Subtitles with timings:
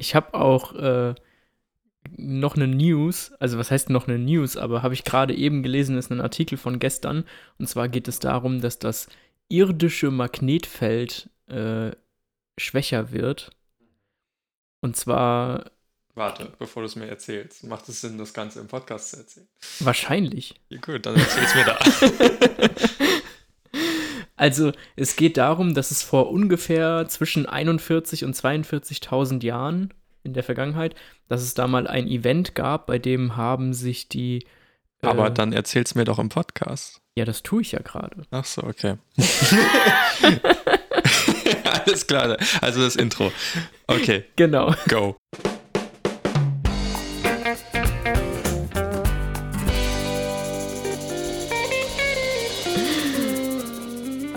[0.00, 1.14] Ich habe auch äh,
[2.16, 5.98] noch eine News, also was heißt noch eine News, aber habe ich gerade eben gelesen,
[5.98, 7.24] ist ein Artikel von gestern.
[7.58, 9.08] Und zwar geht es darum, dass das
[9.48, 11.90] irdische Magnetfeld äh,
[12.58, 13.50] schwächer wird.
[14.80, 15.70] Und zwar.
[16.14, 19.48] Warte, bevor du es mir erzählst, macht es Sinn, das Ganze im Podcast zu erzählen?
[19.80, 20.54] Wahrscheinlich.
[20.70, 21.78] Ja, gut, dann erzähl's mir da.
[24.40, 30.42] also, es geht darum, dass es vor ungefähr zwischen 41 und 42.000 Jahren in der
[30.42, 30.94] Vergangenheit,
[31.28, 34.46] dass es da mal ein Event gab, bei dem haben sich die.
[35.02, 37.02] Äh, Aber dann erzähl's mir doch im Podcast.
[37.18, 38.22] Ja, das tue ich ja gerade.
[38.30, 38.96] Ach so, okay.
[41.84, 43.32] Alles klar, also das Intro.
[43.88, 44.24] Okay.
[44.36, 44.74] Genau.
[44.88, 45.18] Go.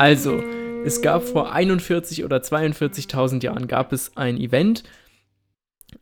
[0.03, 0.43] Also,
[0.83, 4.83] es gab vor 41 oder 42.000 Jahren gab es ein Event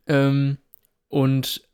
[0.08, 0.58] ähm,
[1.06, 1.68] und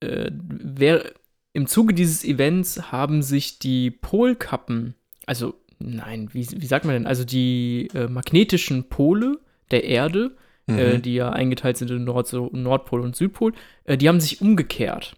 [0.00, 1.12] äh, wer,
[1.52, 4.94] im Zuge dieses Events haben sich die Polkappen,
[5.26, 9.38] also nein, wie, wie sagt man denn, also die äh, magnetischen Pole
[9.70, 10.34] der Erde,
[10.66, 10.78] äh, mhm.
[10.78, 13.52] äh, die ja eingeteilt sind in Nord so Nordpol und Südpol,
[13.84, 15.14] äh, die haben sich umgekehrt.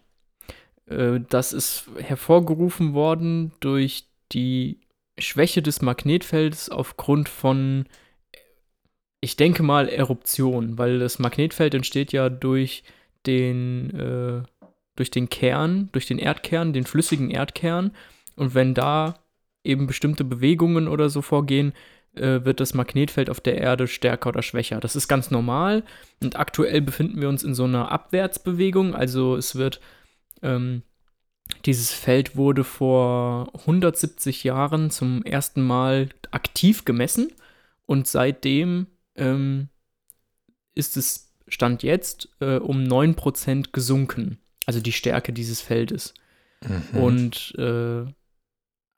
[0.87, 4.81] Äh, das ist hervorgerufen worden durch die
[5.19, 7.85] Schwäche des Magnetfelds aufgrund von,
[9.21, 12.83] ich denke mal, Eruption, weil das Magnetfeld entsteht ja durch
[13.25, 14.43] den, äh,
[14.95, 17.91] durch den Kern, durch den Erdkern, den flüssigen Erdkern.
[18.35, 19.19] Und wenn da
[19.63, 21.73] eben bestimmte Bewegungen oder so vorgehen,
[22.15, 24.79] äh, wird das Magnetfeld auf der Erde stärker oder schwächer.
[24.79, 25.83] Das ist ganz normal.
[26.21, 28.95] Und aktuell befinden wir uns in so einer Abwärtsbewegung.
[28.95, 29.79] Also es wird,
[30.41, 30.83] ähm,
[31.65, 37.31] dieses Feld wurde vor 170 Jahren zum ersten Mal aktiv gemessen.
[37.85, 39.69] Und seitdem ähm,
[40.75, 46.13] ist es Stand jetzt äh, um 9% gesunken also die Stärke dieses Feldes.
[46.61, 47.01] Mhm.
[47.01, 48.05] Und äh,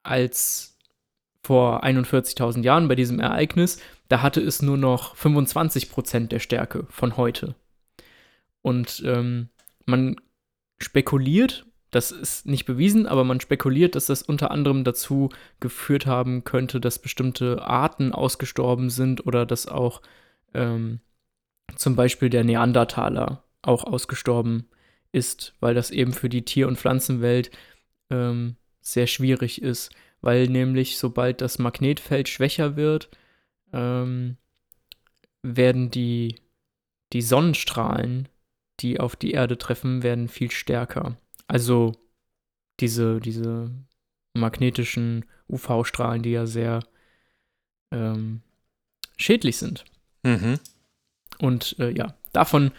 [0.03, 0.77] als
[1.41, 6.85] vor 41.000 Jahren bei diesem Ereignis, da hatte es nur noch 25 Prozent der Stärke
[6.89, 7.55] von heute.
[8.61, 9.47] Und ähm,
[9.85, 10.17] man
[10.77, 15.29] spekuliert, das ist nicht bewiesen, aber man spekuliert, dass das unter anderem dazu
[15.59, 20.01] geführt haben könnte, dass bestimmte Arten ausgestorben sind oder dass auch
[20.53, 21.01] ähm,
[21.75, 24.69] zum Beispiel der Neandertaler auch ausgestorben
[25.11, 27.51] ist, weil das eben für die Tier- und Pflanzenwelt
[28.09, 29.91] ähm, sehr schwierig ist,
[30.21, 33.09] weil nämlich sobald das Magnetfeld schwächer wird,
[33.73, 34.37] ähm,
[35.43, 36.35] werden die,
[37.11, 38.29] die Sonnenstrahlen,
[38.79, 41.17] die auf die Erde treffen, werden viel stärker.
[41.47, 41.93] Also
[42.79, 43.71] diese, diese
[44.33, 46.79] magnetischen UV-Strahlen, die ja sehr
[47.91, 48.41] ähm,
[49.17, 49.85] schädlich sind.
[50.23, 50.59] Mhm.
[51.39, 52.71] Und äh, ja, davon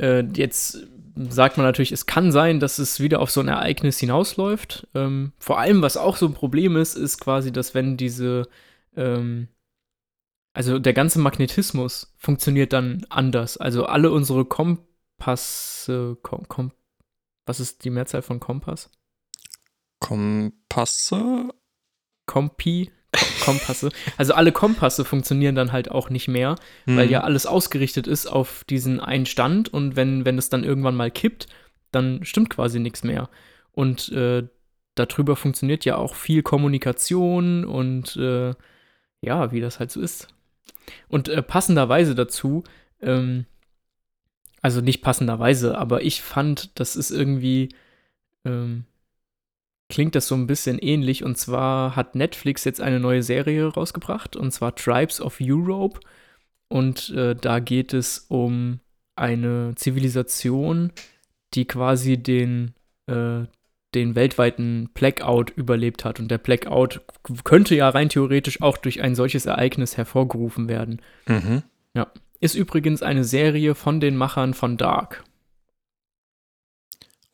[0.00, 0.86] äh, jetzt
[1.16, 4.88] sagt man natürlich, es kann sein, dass es wieder auf so ein Ereignis hinausläuft.
[4.94, 8.48] Ähm, vor allem, was auch so ein Problem ist, ist quasi, dass wenn diese,
[8.96, 9.48] ähm,
[10.52, 13.56] also der ganze Magnetismus funktioniert dann anders.
[13.56, 16.72] Also alle unsere Kompasse, kom, kom,
[17.46, 18.90] was ist die Mehrzahl von Kompass?
[20.00, 21.48] Kompasse?
[22.26, 22.90] Kompi,
[23.44, 23.90] Kompasse.
[24.16, 26.56] Also alle Kompasse funktionieren dann halt auch nicht mehr,
[26.86, 26.96] mhm.
[26.96, 30.96] weil ja alles ausgerichtet ist auf diesen einen Stand und wenn, wenn es dann irgendwann
[30.96, 31.46] mal kippt,
[31.90, 33.28] dann stimmt quasi nichts mehr.
[33.72, 34.46] Und äh,
[34.94, 38.54] darüber funktioniert ja auch viel Kommunikation und äh,
[39.20, 40.28] ja, wie das halt so ist.
[41.08, 42.64] Und äh, passenderweise dazu,
[43.00, 43.46] ähm,
[44.64, 47.68] also nicht passenderweise, aber ich fand, das ist irgendwie
[48.46, 48.84] ähm,
[49.90, 51.22] klingt das so ein bisschen ähnlich.
[51.22, 56.00] Und zwar hat Netflix jetzt eine neue Serie rausgebracht, und zwar Tribes of Europe.
[56.68, 58.80] Und äh, da geht es um
[59.16, 60.92] eine Zivilisation,
[61.52, 62.72] die quasi den,
[63.06, 63.42] äh,
[63.94, 66.20] den weltweiten Blackout überlebt hat.
[66.20, 67.02] Und der Blackout
[67.44, 71.02] könnte ja rein theoretisch auch durch ein solches Ereignis hervorgerufen werden.
[71.28, 71.64] Mhm.
[71.94, 72.10] Ja.
[72.40, 75.24] Ist übrigens eine Serie von den Machern von Dark.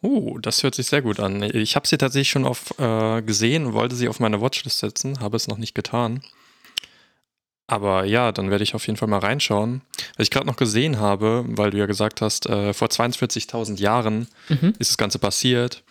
[0.03, 1.43] Oh, das hört sich sehr gut an.
[1.43, 5.37] Ich habe sie tatsächlich schon auf, äh, gesehen, wollte sie auf meine Watchlist setzen, habe
[5.37, 6.23] es noch nicht getan.
[7.67, 9.83] Aber ja, dann werde ich auf jeden Fall mal reinschauen.
[10.17, 14.27] Was ich gerade noch gesehen habe, weil du ja gesagt hast, äh, vor 42.000 Jahren
[14.49, 14.75] mhm.
[14.79, 15.85] ist das Ganze passiert,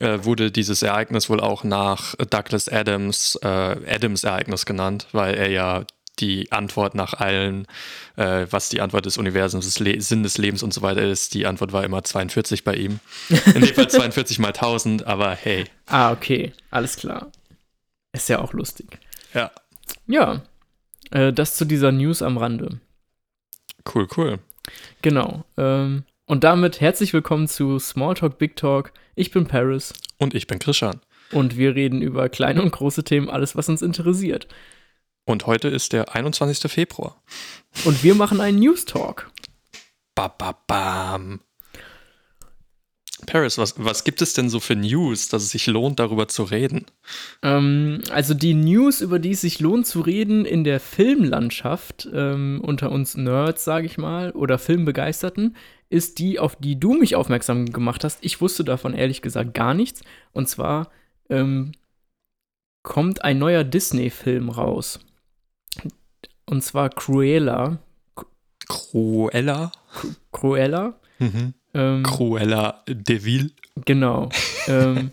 [0.00, 5.84] äh, wurde dieses Ereignis wohl auch nach Douglas Adams äh, Adams-Ereignis genannt, weil er ja
[6.20, 7.66] die Antwort nach allen,
[8.16, 11.34] äh, was die Antwort des Universums, des Le Sinn des Lebens und so weiter ist.
[11.34, 13.00] Die Antwort war immer 42 bei ihm.
[13.54, 15.64] In dem Fall 42 mal 1000, aber hey.
[15.86, 17.30] Ah, okay, alles klar.
[18.12, 18.98] Ist ja auch lustig.
[19.34, 19.50] Ja.
[20.06, 20.42] Ja,
[21.10, 22.80] äh, das zu dieser News am Rande.
[23.94, 24.38] Cool, cool.
[25.02, 25.44] Genau.
[25.56, 28.92] Ähm, Und damit herzlich willkommen zu Smalltalk Big Talk.
[29.14, 29.92] Ich bin Paris.
[30.18, 31.00] Und ich bin Christian.
[31.32, 34.48] Und wir reden über kleine und große Themen, alles, was uns interessiert.
[35.30, 36.68] Und heute ist der 21.
[36.70, 37.22] Februar.
[37.84, 39.30] Und wir machen einen News Talk.
[40.16, 41.38] Ba, ba, bam.
[43.26, 46.42] Paris, was, was gibt es denn so für News, dass es sich lohnt, darüber zu
[46.42, 46.86] reden?
[47.42, 52.60] Ähm, also die News, über die es sich lohnt zu reden in der Filmlandschaft, ähm,
[52.64, 55.54] unter uns Nerds, sage ich mal, oder Filmbegeisterten,
[55.90, 58.18] ist die, auf die du mich aufmerksam gemacht hast.
[58.22, 60.02] Ich wusste davon ehrlich gesagt gar nichts.
[60.32, 60.90] Und zwar
[61.28, 61.70] ähm,
[62.82, 64.98] kommt ein neuer Disney-Film raus.
[66.50, 67.78] Und zwar Cruella.
[68.66, 69.70] Cruella?
[70.32, 70.98] Cruella.
[71.20, 71.54] Mhm.
[71.74, 73.52] Ähm, Cruella de Vil.
[73.84, 74.30] Genau.
[74.66, 75.12] ähm,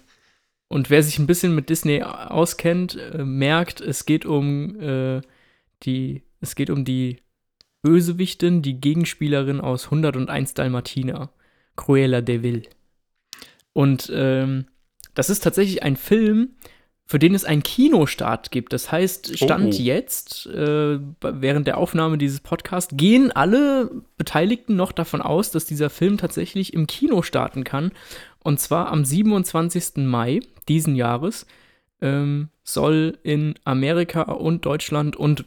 [0.68, 5.22] und wer sich ein bisschen mit Disney auskennt, äh, merkt, es geht um äh,
[5.84, 7.18] die, es geht um die
[7.84, 11.30] Bösewichtin, die Gegenspielerin aus 101 Dalmatiner,
[11.76, 12.64] Cruella de Vil.
[13.74, 14.66] Und ähm,
[15.14, 16.56] das ist tatsächlich ein Film,
[17.08, 18.74] für den es einen Kinostart gibt.
[18.74, 19.78] Das heißt, Stand oh.
[19.78, 25.90] jetzt, äh, während der Aufnahme dieses Podcasts, gehen alle Beteiligten noch davon aus, dass dieser
[25.90, 27.92] Film tatsächlich im Kino starten kann.
[28.40, 30.06] Und zwar am 27.
[30.06, 31.48] Mai diesen Jahres
[32.02, 35.46] ähm, soll in Amerika und Deutschland und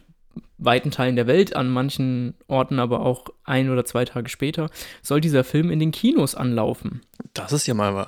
[0.57, 4.69] weiten Teilen der Welt, an manchen Orten aber auch ein oder zwei Tage später,
[5.01, 7.01] soll dieser Film in den Kinos anlaufen.
[7.33, 8.07] Das ist ja mal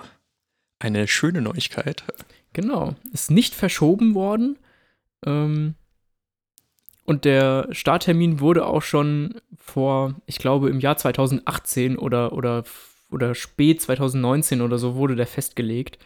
[0.79, 2.03] eine schöne Neuigkeit.
[2.53, 2.95] Genau.
[3.11, 4.57] Ist nicht verschoben worden.
[5.25, 5.75] Ähm,
[7.05, 12.63] und der Starttermin wurde auch schon vor, ich glaube, im Jahr 2018 oder, oder,
[13.11, 15.97] oder spät 2019 oder so wurde der festgelegt.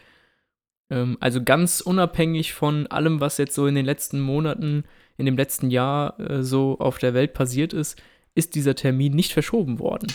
[0.89, 4.85] Ähm, also ganz unabhängig von allem, was jetzt so in den letzten Monaten,
[5.17, 8.01] in dem letzten Jahr äh, so auf der Welt passiert ist,
[8.33, 10.07] ist dieser Termin nicht verschoben worden.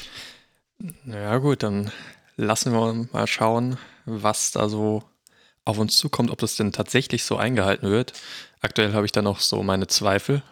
[1.06, 1.90] Ja gut, dann
[2.37, 5.05] lassen wir mal schauen, was da so
[5.64, 8.12] auf uns zukommt, ob das denn tatsächlich so eingehalten wird.
[8.61, 10.43] Aktuell habe ich da noch so meine Zweifel.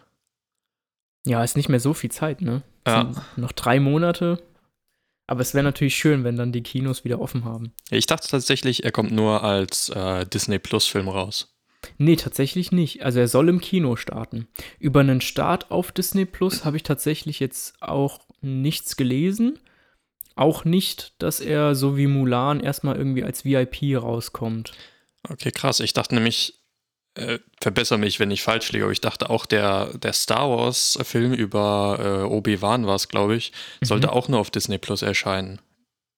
[1.26, 2.62] Ja, ist nicht mehr so viel Zeit, ne?
[2.86, 3.10] Ja.
[3.36, 4.42] Noch drei Monate.
[5.26, 7.72] Aber es wäre natürlich schön, wenn dann die Kinos wieder offen haben.
[7.90, 11.54] Ich dachte tatsächlich, er kommt nur als äh, Disney Plus-Film raus.
[11.98, 13.04] Nee, tatsächlich nicht.
[13.04, 14.48] Also er soll im Kino starten.
[14.78, 19.58] Über einen Start auf Disney Plus habe ich tatsächlich jetzt auch nichts gelesen.
[20.34, 24.72] Auch nicht, dass er so wie Mulan erstmal irgendwie als VIP rauskommt.
[25.28, 25.80] Okay, krass.
[25.80, 26.60] Ich dachte nämlich,
[27.14, 31.32] äh, verbessere mich, wenn ich falsch liege, aber ich dachte auch, der, der Star Wars-Film
[31.32, 33.52] über äh, Obi-Wan war es, glaube ich,
[33.82, 34.12] sollte mhm.
[34.12, 35.60] auch nur auf Disney Plus erscheinen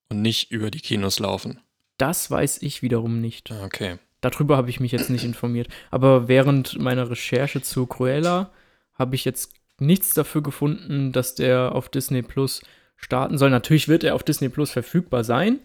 [0.08, 1.60] und nicht über die Kinos laufen.
[1.98, 3.50] Das weiß ich wiederum nicht.
[3.50, 3.98] Ah, okay.
[4.20, 5.68] Darüber habe ich mich jetzt nicht informiert.
[5.90, 8.50] Aber während meiner Recherche zu Cruella
[8.94, 12.62] habe ich jetzt nichts dafür gefunden, dass der auf Disney Plus
[12.96, 13.50] starten soll.
[13.50, 15.60] Natürlich wird er auf Disney Plus verfügbar sein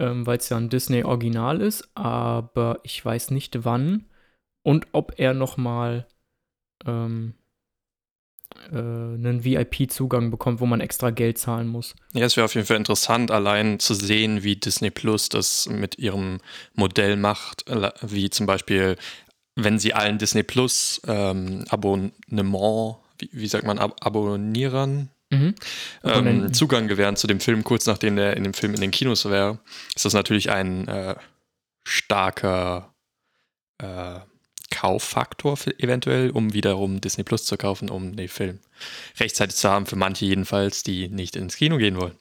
[0.00, 4.06] ähm, weil es ja ein Disney-Original ist, aber ich weiß nicht wann
[4.62, 6.06] und ob er nochmal
[6.86, 7.34] ähm,
[8.72, 11.94] äh, einen VIP-Zugang bekommt, wo man extra Geld zahlen muss.
[12.14, 15.98] Ja, es wäre auf jeden Fall interessant, allein zu sehen, wie Disney Plus das mit
[15.98, 16.38] ihrem
[16.74, 17.64] Modell macht,
[18.02, 18.96] wie zum Beispiel,
[19.54, 25.54] wenn sie allen Disney Plus ähm, Abonnement, wie, wie sagt man, Ab Abonnierern, Mhm.
[26.02, 29.24] Ähm, Zugang gewähren zu dem Film, kurz nachdem der in dem Film in den Kinos
[29.24, 29.60] wäre,
[29.94, 31.14] ist das natürlich ein äh,
[31.84, 32.92] starker
[33.78, 34.20] äh,
[34.70, 38.60] Kauffaktor eventuell, um wiederum Disney Plus zu kaufen, um den Film
[39.18, 42.14] rechtzeitig zu haben, für manche jedenfalls, die nicht ins Kino gehen wollen.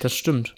[0.00, 0.54] Das stimmt.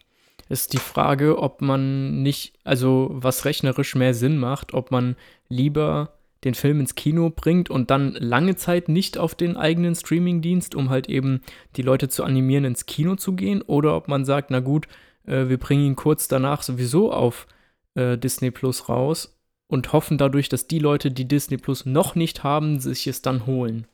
[0.48, 5.16] Ist die Frage, ob man nicht, also was rechnerisch mehr Sinn macht, ob man
[5.48, 6.12] lieber
[6.44, 10.90] den Film ins Kino bringt und dann lange Zeit nicht auf den eigenen Streamingdienst, um
[10.90, 11.40] halt eben
[11.76, 14.86] die Leute zu animieren, ins Kino zu gehen, oder ob man sagt, na gut,
[15.26, 17.46] äh, wir bringen ihn kurz danach sowieso auf
[17.94, 22.44] äh, Disney Plus raus und hoffen dadurch, dass die Leute, die Disney Plus noch nicht
[22.44, 23.86] haben, sich es dann holen.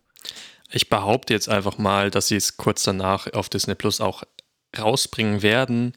[0.73, 4.23] Ich behaupte jetzt einfach mal, dass sie es kurz danach auf Disney Plus auch
[4.78, 5.97] rausbringen werden.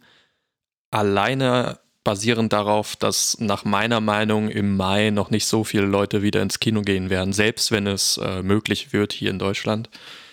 [0.89, 6.41] Alleine basierend darauf, dass nach meiner Meinung im Mai noch nicht so viele Leute wieder
[6.41, 9.89] ins Kino gehen werden, selbst wenn es äh, möglich wird hier in Deutschland,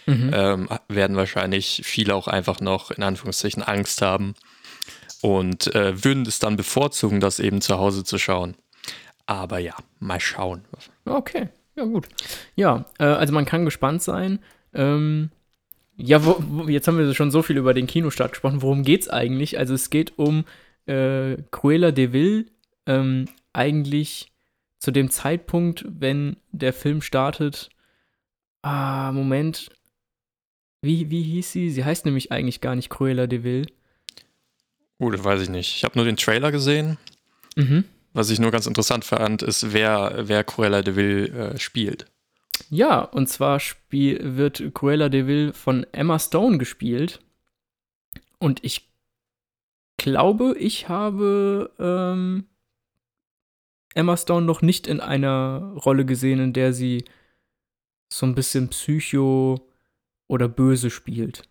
[0.07, 0.31] mhm.
[0.35, 4.35] ähm, werden wahrscheinlich viele auch einfach noch in Anführungszeichen Angst haben
[5.23, 8.57] und äh, würden es dann bevorzugen, das eben zu Hause zu schauen.
[9.27, 10.65] Aber ja, mal schauen.
[11.05, 12.09] Okay, ja gut.
[12.57, 14.41] Ja, äh, also man kann gespannt sein.
[14.75, 15.31] Ähm,
[15.97, 18.63] ja, wo, wo, jetzt haben wir schon so viel über den Kinostart gesprochen.
[18.63, 19.59] Worum geht es eigentlich?
[19.59, 20.45] Also es geht um
[20.87, 22.51] äh, Cruella de Vil
[22.87, 24.33] ähm, eigentlich
[24.79, 27.69] zu dem Zeitpunkt, wenn der Film startet,
[28.63, 29.71] ah, Moment,
[30.83, 31.71] wie, wie hieß sie?
[31.71, 33.67] Sie heißt nämlich eigentlich gar nicht Cruella de Vil.
[34.99, 35.77] Oh, das weiß ich nicht.
[35.77, 36.99] Ich habe nur den Trailer gesehen.
[37.57, 37.85] Mhm.
[38.13, 42.07] Was ich nur ganz interessant fand, ist, wer, wer Cruella de Vil äh, spielt.
[42.69, 47.21] Ja, und zwar spiel, wird Cruella de Vil von Emma Stone gespielt.
[48.39, 48.90] Und ich
[50.01, 52.47] glaube, ich habe ähm,
[53.95, 57.05] Emma Stone noch nicht in einer Rolle gesehen, in der sie
[58.13, 59.69] so ein bisschen Psycho
[60.27, 61.43] oder böse spielt.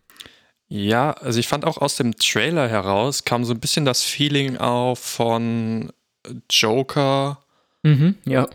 [0.68, 4.56] Ja, also ich fand auch aus dem Trailer heraus kam so ein bisschen das Feeling
[4.56, 5.92] auf von
[6.50, 7.42] Joker.
[7.82, 8.48] Mhm, ja.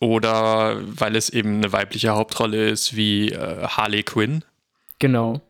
[0.00, 4.44] Oder weil es eben eine weibliche Hauptrolle ist wie äh, Harley Quinn.
[4.98, 5.40] Genau,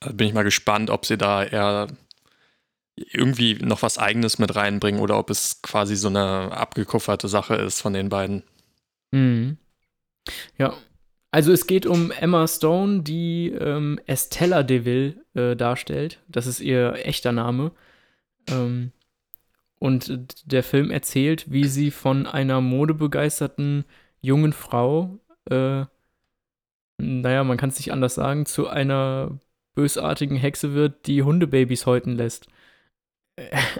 [0.00, 1.88] bin ich mal gespannt, ob sie da eher
[2.96, 7.80] irgendwie noch was Eigenes mit reinbringen oder ob es quasi so eine abgekufferte Sache ist
[7.80, 8.42] von den beiden.
[9.10, 9.58] Mhm.
[10.58, 10.74] Ja.
[11.32, 16.20] Also es geht um Emma Stone, die ähm, Estella Deville äh, darstellt.
[16.28, 17.70] Das ist ihr echter Name.
[18.48, 18.92] Ähm,
[19.78, 23.84] und der Film erzählt, wie sie von einer modebegeisterten
[24.20, 25.84] jungen Frau, äh,
[26.98, 29.38] naja, man kann es nicht anders sagen, zu einer
[29.74, 32.46] bösartigen Hexe wird, die Hundebabys häuten lässt.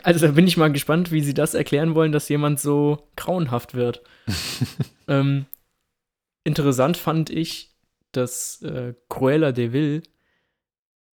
[0.04, 3.74] Also da bin ich mal gespannt, wie sie das erklären wollen, dass jemand so grauenhaft
[3.74, 4.02] wird.
[5.08, 5.44] ähm,
[6.44, 7.76] interessant fand ich,
[8.12, 10.02] dass äh, Cruella de Vil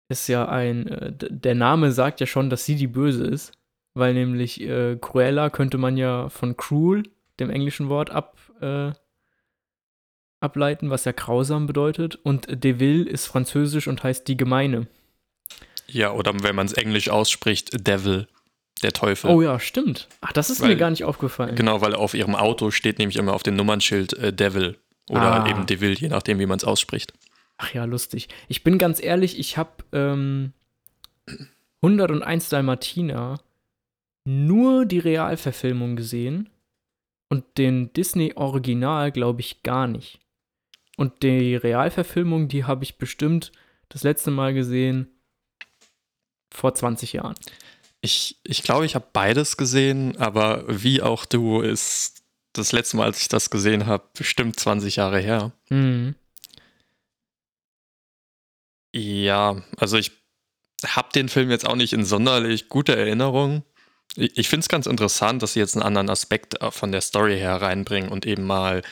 [0.08, 3.52] ist ja ein, äh, der Name sagt ja schon, dass sie die Böse ist
[3.96, 7.04] weil nämlich äh, Cruella könnte man ja von cruel,
[7.40, 8.92] dem englischen Wort, ab, äh,
[10.40, 12.16] ableiten, was ja grausam bedeutet.
[12.16, 14.86] Und Devil ist französisch und heißt die Gemeine.
[15.86, 18.26] Ja, oder wenn man es englisch ausspricht, Devil,
[18.82, 19.30] der Teufel.
[19.30, 20.08] Oh ja, stimmt.
[20.20, 21.54] Ach, das ist weil, mir gar nicht aufgefallen.
[21.54, 24.78] Genau, weil auf ihrem Auto steht nämlich immer auf dem Nummernschild äh, Devil.
[25.08, 25.48] Oder ah.
[25.48, 27.12] eben Devil, je nachdem, wie man es ausspricht.
[27.58, 28.28] Ach ja, lustig.
[28.48, 30.52] Ich bin ganz ehrlich, ich habe ähm,
[31.82, 33.40] 101 Dalmatiner
[34.24, 36.50] nur die Realverfilmung gesehen
[37.28, 40.18] und den Disney-Original glaube ich gar nicht.
[40.96, 43.52] Und die Realverfilmung, die habe ich bestimmt
[43.88, 45.08] das letzte Mal gesehen
[46.52, 47.34] vor 20 Jahren.
[48.00, 52.22] Ich, ich glaube, ich habe beides gesehen, aber wie auch du ist
[52.52, 55.52] das letzte Mal, als ich das gesehen habe, bestimmt 20 Jahre her.
[55.68, 56.14] Mhm.
[58.94, 60.12] Ja, also ich
[60.86, 63.62] habe den Film jetzt auch nicht in sonderlich guter Erinnerung.
[64.16, 67.36] Ich finde es ganz interessant, dass sie jetzt einen anderen Aspekt äh, von der Story
[67.36, 68.82] her reinbringen und eben mal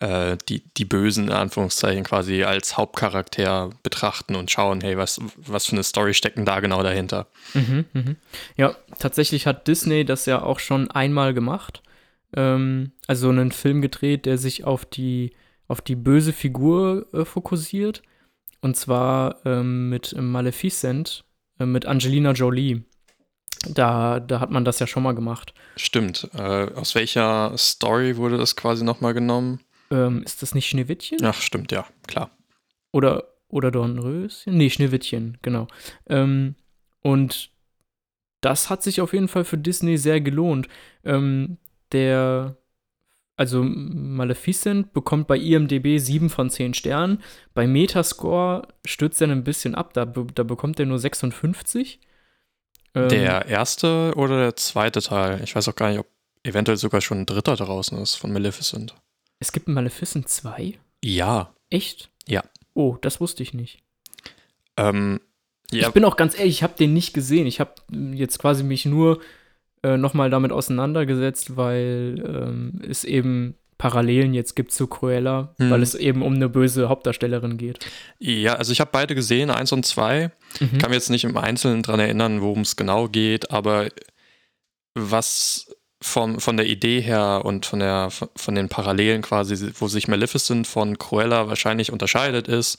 [0.00, 5.66] äh, die, die Bösen, in Anführungszeichen, quasi als Hauptcharakter betrachten und schauen, hey, was, was
[5.66, 7.26] für eine Story stecken da genau dahinter.
[7.54, 8.14] Mhm, mh.
[8.56, 11.82] Ja, tatsächlich hat Disney das ja auch schon einmal gemacht.
[12.34, 15.34] Ähm, also einen Film gedreht, der sich auf die,
[15.68, 18.02] auf die böse Figur äh, fokussiert.
[18.62, 21.24] Und zwar ähm, mit Maleficent,
[21.58, 22.84] äh, mit Angelina Jolie.
[23.68, 25.52] Da, da hat man das ja schon mal gemacht.
[25.76, 26.30] Stimmt.
[26.34, 29.60] Äh, aus welcher Story wurde das quasi nochmal genommen?
[29.90, 31.18] Ähm, ist das nicht Schneewittchen?
[31.22, 32.30] Ach, stimmt, ja, klar.
[32.92, 34.56] Oder, oder Dornröschen?
[34.56, 35.66] Nee, Schneewittchen, genau.
[36.08, 36.54] Ähm,
[37.02, 37.50] und
[38.40, 40.68] das hat sich auf jeden Fall für Disney sehr gelohnt.
[41.04, 41.58] Ähm,
[41.92, 42.56] der,
[43.36, 47.22] also Maleficent bekommt bei IMDb 7 von 10 Sternen.
[47.54, 52.00] Bei Metascore stürzt er ein bisschen ab, da, da bekommt er nur 56.
[52.94, 55.40] Ähm, der erste oder der zweite Teil?
[55.44, 56.06] Ich weiß auch gar nicht, ob
[56.42, 58.94] eventuell sogar schon ein dritter draußen ist von Maleficent.
[59.40, 60.74] Es gibt Maleficent 2?
[61.02, 61.54] Ja.
[61.70, 62.10] Echt?
[62.26, 62.44] Ja.
[62.74, 63.82] Oh, das wusste ich nicht.
[64.76, 65.20] Ähm,
[65.72, 65.88] ja.
[65.88, 67.46] Ich bin auch ganz ehrlich, ich habe den nicht gesehen.
[67.46, 67.74] Ich habe
[68.12, 69.20] jetzt quasi mich nur
[69.82, 75.70] äh, nochmal damit auseinandergesetzt, weil ähm, es eben Parallelen jetzt gibt zu Cruella, hm.
[75.70, 77.78] weil es eben um eine böse Hauptdarstellerin geht.
[78.18, 80.32] Ja, also ich habe beide gesehen, eins und zwei.
[80.60, 80.76] Mhm.
[80.76, 83.88] Kann mir jetzt nicht im Einzelnen dran erinnern, worum es genau geht, aber
[84.94, 90.08] was von, von der Idee her und von, der, von den Parallelen quasi, wo sich
[90.08, 92.78] Maleficent von Cruella wahrscheinlich unterscheidet, ist,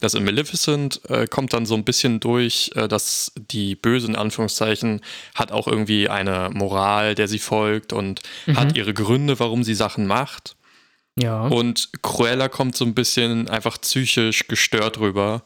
[0.00, 4.16] dass in Maleficent äh, kommt dann so ein bisschen durch, äh, dass die Böse in
[4.16, 5.00] Anführungszeichen
[5.34, 8.56] hat auch irgendwie eine Moral, der sie folgt und mhm.
[8.56, 10.56] hat ihre Gründe, warum sie Sachen macht.
[11.16, 11.46] Ja.
[11.46, 15.44] Und Cruella kommt so ein bisschen einfach psychisch gestört rüber,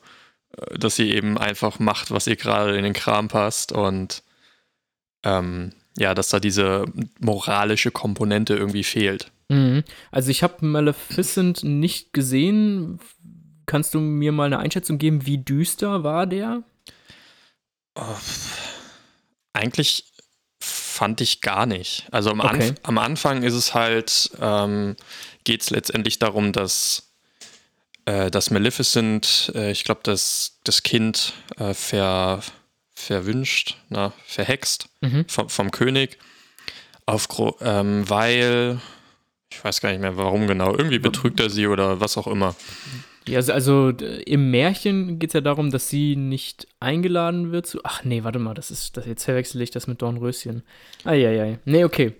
[0.56, 4.22] äh, dass sie eben einfach macht, was ihr gerade in den Kram passt und
[5.22, 6.84] ähm, ja, dass da diese
[7.20, 9.30] moralische Komponente irgendwie fehlt.
[9.48, 9.84] Mhm.
[10.10, 13.00] Also ich habe Maleficent nicht gesehen,
[13.66, 16.62] Kannst du mir mal eine Einschätzung geben, wie düster war der?
[17.96, 18.16] Oh,
[19.52, 20.12] eigentlich
[20.60, 22.06] fand ich gar nicht.
[22.12, 22.68] Also am, okay.
[22.68, 24.96] Anf am Anfang ist es halt, ähm,
[25.42, 27.12] geht es letztendlich darum, dass,
[28.04, 32.42] äh, dass Maleficent, äh, ich glaube, das, das Kind äh, ver,
[32.96, 35.26] verwünscht, na, verhext Mhm.
[35.28, 36.18] vom, vom König,
[37.04, 37.28] auf,
[37.60, 38.80] ähm, weil,
[39.52, 42.56] ich weiß gar nicht mehr warum genau, irgendwie betrügt er sie oder was auch immer.
[43.28, 47.80] Ja, also, also im Märchen geht es ja darum, dass sie nicht eingeladen wird zu.
[47.82, 48.96] Ach nee, warte mal, das ist.
[48.96, 50.62] Das, jetzt verwechsel ich das mit Dornröschen.
[51.04, 51.58] Eieiei.
[51.64, 52.14] Nee, okay.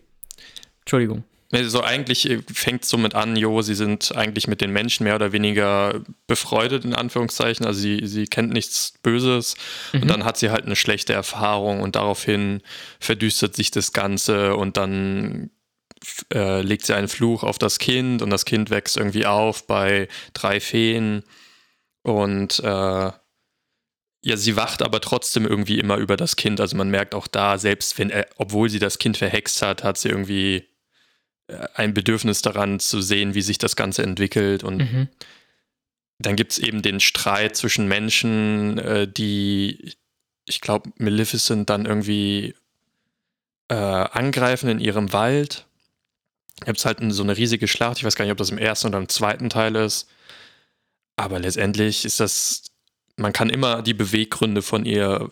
[0.81, 1.23] Entschuldigung.
[1.53, 5.15] Nee, So eigentlich fängt es somit an, jo, sie sind eigentlich mit den Menschen mehr
[5.15, 7.65] oder weniger befreundet, in Anführungszeichen.
[7.65, 9.55] Also sie, sie kennt nichts Böses
[9.93, 10.03] Mhm.
[10.03, 12.63] und dann hat sie halt eine schlechte Erfahrung und daraufhin
[12.99, 15.51] verdüstert sich das Ganze und dann
[16.33, 20.09] äh, legt sie einen Fluch auf das Kind und das Kind wächst irgendwie auf bei
[20.35, 21.23] drei Feen
[22.03, 23.11] und äh,
[24.23, 26.61] ja, sie wacht aber trotzdem irgendwie immer über das Kind.
[26.61, 29.99] Also man merkt auch da, selbst wenn, er, obwohl sie das Kind verhext hat, hat
[29.99, 30.63] sie irgendwie äh,
[31.75, 34.65] ein Bedürfnis daran zu sehen, wie sich das Ganze entwickelt.
[34.65, 35.09] Und Mhm.
[36.19, 39.95] dann gibt es eben den Streit zwischen Menschen, äh, die,
[40.47, 42.55] ich glaube, Maleficent dann irgendwie
[43.69, 45.67] äh, angreifen in ihrem Wald.
[46.65, 47.99] Gibt es halt so eine riesige Schlacht.
[47.99, 50.09] Ich weiß gar nicht, ob das im ersten oder im zweiten Teil ist.
[51.17, 52.63] Aber letztendlich ist das,
[53.17, 55.31] man kann immer die Beweggründe von ihr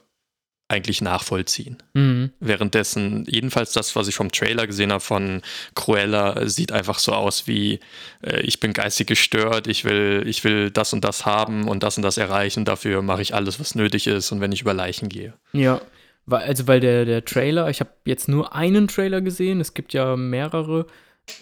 [0.68, 1.76] eigentlich nachvollziehen.
[1.92, 2.32] Mhm.
[2.40, 5.42] Währenddessen, jedenfalls das, was ich vom Trailer gesehen habe von
[5.74, 7.80] Cruella, sieht einfach so aus wie,
[8.22, 11.98] äh, ich bin geistig gestört, ich will, ich will das und das haben und das
[11.98, 15.08] und das erreichen, dafür mache ich alles, was nötig ist und wenn ich über Leichen
[15.08, 15.34] gehe.
[15.52, 15.80] Ja.
[16.26, 19.92] Weil, also, weil der, der Trailer, ich habe jetzt nur einen Trailer gesehen, es gibt
[19.92, 20.86] ja mehrere.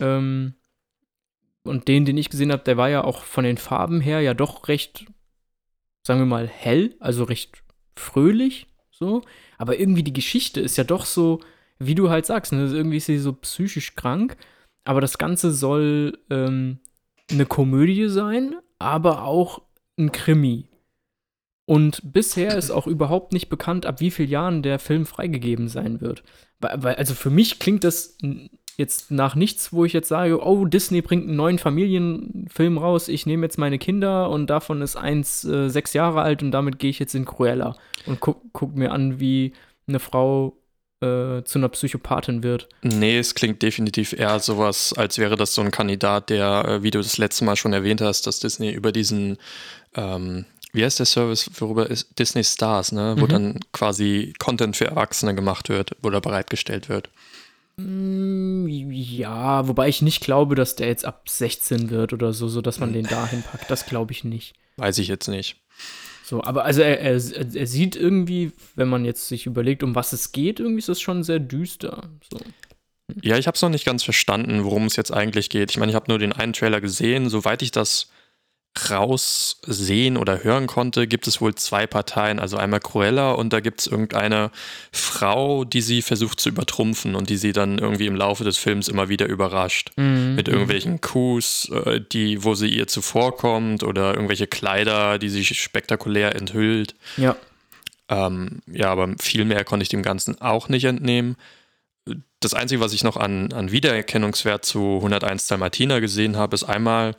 [0.00, 0.54] Ähm,
[1.62, 4.34] und den, den ich gesehen habe, der war ja auch von den Farben her ja
[4.34, 5.06] doch recht,
[6.04, 7.62] sagen wir mal, hell, also recht
[7.94, 8.66] fröhlich,
[9.02, 9.22] so.
[9.58, 11.40] Aber irgendwie die Geschichte ist ja doch so,
[11.78, 12.70] wie du halt sagst, ne?
[12.72, 14.36] irgendwie ist sie so psychisch krank.
[14.84, 16.78] Aber das Ganze soll ähm,
[17.30, 19.62] eine Komödie sein, aber auch
[19.98, 20.68] ein Krimi.
[21.66, 26.00] Und bisher ist auch überhaupt nicht bekannt, ab wie vielen Jahren der Film freigegeben sein
[26.00, 26.22] wird.
[26.58, 28.18] Weil, also für mich klingt das
[28.76, 33.26] jetzt nach nichts, wo ich jetzt sage, oh, Disney bringt einen neuen Familienfilm raus, ich
[33.26, 36.90] nehme jetzt meine Kinder und davon ist eins äh, sechs Jahre alt und damit gehe
[36.90, 39.52] ich jetzt in Cruella und guck, guck mir an, wie
[39.86, 40.56] eine Frau
[41.00, 42.68] äh, zu einer Psychopathin wird.
[42.82, 46.90] Nee, es klingt definitiv eher sowas, als wäre das so ein Kandidat, der, äh, wie
[46.90, 49.36] du das letzte Mal schon erwähnt hast, dass Disney über diesen,
[49.94, 53.16] ähm, wie heißt der Service, worüber ist Disney Stars, ne?
[53.18, 53.28] Wo Mhm.
[53.28, 57.10] dann quasi Content für Erwachsene gemacht wird oder bereitgestellt wird.
[57.76, 62.80] Mm, Ja, wobei ich nicht glaube, dass der jetzt ab 16 wird oder so, sodass
[62.80, 63.70] man den dahin packt.
[63.70, 64.54] Das glaube ich nicht.
[64.76, 65.56] Weiß ich jetzt nicht.
[66.24, 70.12] So, aber also er, er, er sieht irgendwie, wenn man jetzt sich überlegt, um was
[70.12, 72.08] es geht, irgendwie ist das schon sehr düster.
[72.30, 72.40] So.
[73.20, 75.70] Ja, ich habe es noch nicht ganz verstanden, worum es jetzt eigentlich geht.
[75.70, 77.28] Ich meine, ich habe nur den einen Trailer gesehen.
[77.28, 78.10] Soweit ich das
[78.88, 82.38] raussehen oder hören konnte, gibt es wohl zwei Parteien.
[82.38, 84.50] Also einmal Cruella und da gibt es irgendeine
[84.92, 88.88] Frau, die sie versucht zu übertrumpfen und die sie dann irgendwie im Laufe des Films
[88.88, 89.90] immer wieder überrascht.
[89.96, 90.34] Mhm.
[90.36, 96.34] Mit irgendwelchen Coups, äh, die, wo sie ihr zuvorkommt oder irgendwelche Kleider, die sie spektakulär
[96.34, 96.94] enthüllt.
[97.18, 97.36] Ja.
[98.08, 101.36] Ähm, ja, aber viel mehr konnte ich dem Ganzen auch nicht entnehmen.
[102.40, 107.14] Das Einzige, was ich noch an, an Wiedererkennungswert zu 101 Dalmatiner gesehen habe, ist einmal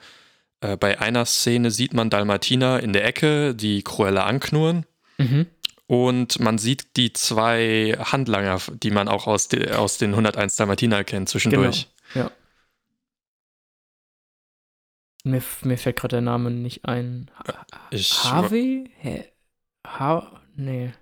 [0.63, 4.86] äh, bei einer Szene sieht man Dalmatiner in der Ecke, die Cruella anknurren.
[5.17, 5.47] Mhm.
[5.86, 11.04] Und man sieht die zwei Handlanger, die man auch aus, de, aus den 101 Dalmatiner
[11.04, 11.89] kennt, zwischendurch.
[12.15, 12.32] Ja.
[15.26, 17.30] Mir, mir fällt gerade der Name nicht ein.
[17.47, 18.89] Ha Ich Harvey?
[18.97, 19.26] Hä?
[19.86, 20.93] Ha nee.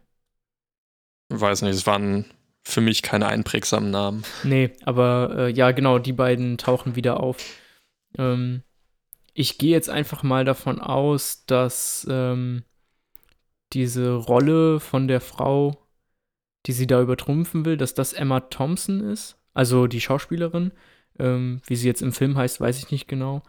[1.30, 2.26] weiß nicht, es waren
[2.64, 4.24] für mich keine einprägsamen Namen.
[4.44, 7.38] Nee, aber äh, ja, genau, die beiden tauchen wieder auf.
[8.18, 8.64] Ähm,
[9.34, 12.64] ich gehe jetzt einfach mal davon aus, dass ähm,
[13.74, 15.78] diese Rolle von der Frau,
[16.66, 19.38] die sie da übertrumpfen will, dass das Emma Thompson ist.
[19.54, 20.72] Also die Schauspielerin.
[21.20, 23.44] Ähm, wie sie jetzt im Film heißt, weiß ich nicht genau.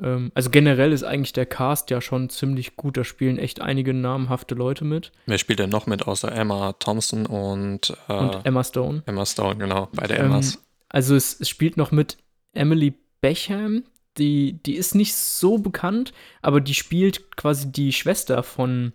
[0.00, 2.96] Ähm, also generell ist eigentlich der Cast ja schon ziemlich gut.
[2.96, 5.12] Da spielen echt einige namhafte Leute mit.
[5.26, 9.02] Wer spielt denn noch mit, außer Emma Thompson und, äh, Und Emma Stone.
[9.06, 10.62] Emma Stone, genau, beide Ähm, Emmas.
[10.88, 12.18] Also es, es spielt noch mit
[12.52, 13.84] Emily Beckham,
[14.18, 18.92] die, die ist nicht so bekannt, aber die spielt quasi die Schwester von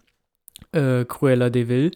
[0.72, 1.92] äh, Cruella de Vil.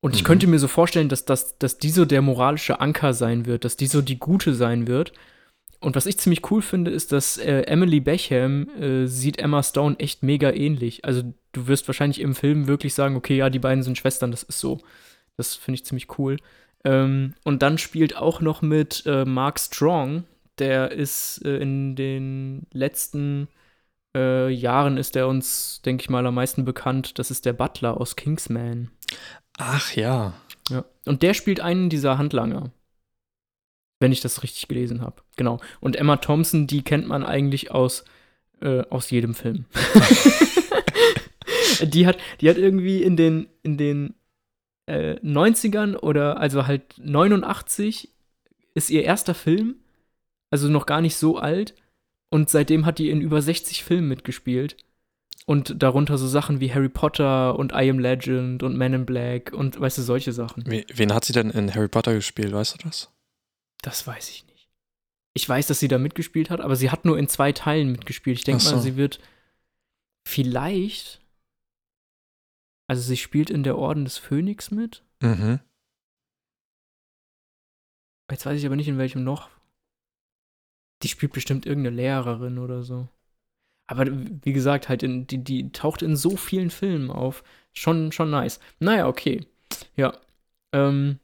[0.00, 0.26] Und ich Mhm.
[0.26, 3.76] könnte mir so vorstellen, dass, dass, dass die so der moralische Anker sein wird, dass
[3.76, 5.12] die so die Gute sein wird.
[5.80, 9.98] Und was ich ziemlich cool finde, ist, dass äh, Emily Beckham äh, sieht Emma Stone
[9.98, 11.04] echt mega ähnlich.
[11.04, 14.42] Also du wirst wahrscheinlich im Film wirklich sagen, okay, ja, die beiden sind Schwestern, das
[14.44, 14.78] ist so.
[15.36, 16.36] Das finde ich ziemlich cool.
[16.84, 20.24] Ähm, und dann spielt auch noch mit äh, Mark Strong.
[20.58, 23.48] Der ist äh, in den letzten
[24.14, 27.18] äh, Jahren ist er uns, denke ich mal, am meisten bekannt.
[27.18, 28.90] Das ist der Butler aus Kingsman.
[29.58, 30.34] Ach ja.
[30.68, 30.84] Ja.
[31.06, 32.70] Und der spielt einen dieser Handlanger.
[34.00, 35.22] Wenn ich das richtig gelesen habe.
[35.36, 35.60] Genau.
[35.80, 38.04] Und Emma Thompson, die kennt man eigentlich aus,
[38.60, 39.64] äh, aus jedem Film.
[41.82, 44.14] die, hat, die hat irgendwie in den, in den
[44.86, 48.10] äh, 90ern oder also halt 89
[48.74, 49.76] ist ihr erster Film.
[50.52, 51.74] Also noch gar nicht so alt.
[52.30, 54.76] Und seitdem hat die in über 60 Filmen mitgespielt.
[55.44, 59.52] Und darunter so Sachen wie Harry Potter und I Am Legend und Men in Black
[59.52, 60.64] und weißt du, solche Sachen.
[60.66, 63.10] Wen hat sie denn in Harry Potter gespielt, weißt du das?
[63.82, 64.68] Das weiß ich nicht.
[65.34, 68.38] Ich weiß, dass sie da mitgespielt hat, aber sie hat nur in zwei Teilen mitgespielt.
[68.38, 68.76] Ich denke so.
[68.76, 69.18] mal, sie wird
[70.24, 71.20] vielleicht.
[72.86, 75.02] Also sie spielt in der Orden des Phönix mit.
[75.20, 75.58] Mhm.
[78.30, 79.50] Jetzt weiß ich aber nicht, in welchem noch.
[81.02, 83.08] Die spielt bestimmt irgendeine Lehrerin oder so.
[83.86, 87.42] Aber wie gesagt, halt in, die, die taucht in so vielen Filmen auf.
[87.72, 88.60] Schon, schon nice.
[88.78, 89.46] Naja, okay.
[89.96, 90.14] Ja.
[90.72, 91.18] Ähm,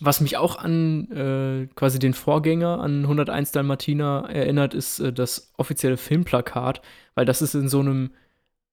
[0.00, 5.52] was mich auch an äh, quasi den Vorgänger an 101 Dalmatiner erinnert, ist äh, das
[5.58, 6.80] offizielle Filmplakat,
[7.14, 8.10] weil das ist in so einem,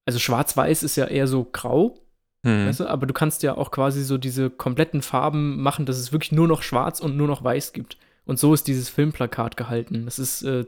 [0.06, 1.98] also schwarz-weiß ist ja eher so grau,
[2.42, 2.66] mhm.
[2.66, 2.86] weißt du?
[2.86, 6.48] aber du kannst ja auch quasi so diese kompletten Farben machen, dass es wirklich nur
[6.48, 7.98] noch schwarz und nur noch weiß gibt.
[8.24, 10.04] Und so ist dieses Filmplakat gehalten.
[10.04, 10.64] Das ist, äh,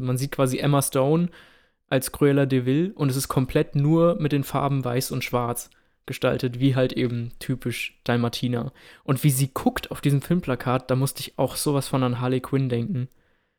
[0.00, 1.28] man sieht quasi Emma Stone
[1.88, 5.70] als Cruella de Vil und es ist komplett nur mit den Farben weiß und schwarz
[6.06, 8.72] gestaltet, wie halt eben typisch Dalmatina.
[9.04, 12.40] Und wie sie guckt auf diesem Filmplakat, da musste ich auch sowas von an Harley
[12.40, 13.08] Quinn denken.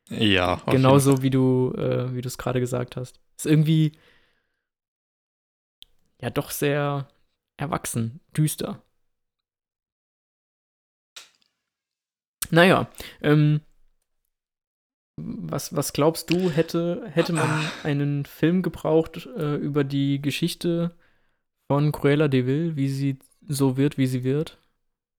[0.08, 0.62] Ja.
[0.66, 3.20] Genauso wie du, äh, wie du es gerade gesagt hast.
[3.36, 3.92] Ist irgendwie
[6.20, 7.08] ja doch sehr
[7.56, 8.82] erwachsen, düster.
[12.50, 12.88] Naja,
[13.22, 13.60] ähm,
[15.16, 17.72] was, was glaubst du, hätte, hätte man ah.
[17.84, 20.94] einen Film gebraucht äh, über die Geschichte
[21.68, 24.58] von Cruella de Vil, wie sie so wird, wie sie wird?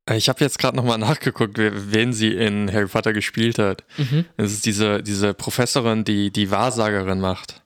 [0.10, 3.84] Ich habe jetzt gerade nochmal nachgeguckt, wen sie in Harry Potter gespielt hat.
[3.98, 4.26] Mhm.
[4.38, 7.64] Das ist diese, diese Professorin, die die Wahrsagerin macht.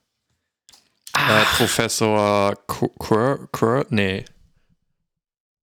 [1.14, 4.24] Äh, Professor Quir, Quir, nee,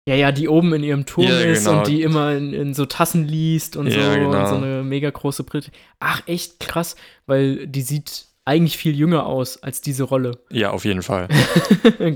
[0.08, 1.78] ja, ja, die oben in ihrem Turm ja, ist genau.
[1.78, 4.40] und die immer in, in, so Tassen liest und ja, so genau.
[4.40, 5.66] und so eine mega große Brille.
[5.98, 10.38] Ach, echt krass, weil die sieht eigentlich viel jünger aus als diese Rolle.
[10.50, 11.28] Ja, auf jeden Fall.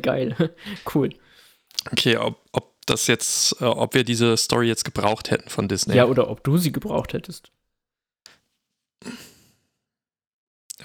[0.03, 0.35] Geil.
[0.94, 1.11] Cool.
[1.92, 5.94] Okay, ob, ob das jetzt, äh, ob wir diese Story jetzt gebraucht hätten von Disney.
[5.94, 7.51] Ja, oder ob du sie gebraucht hättest.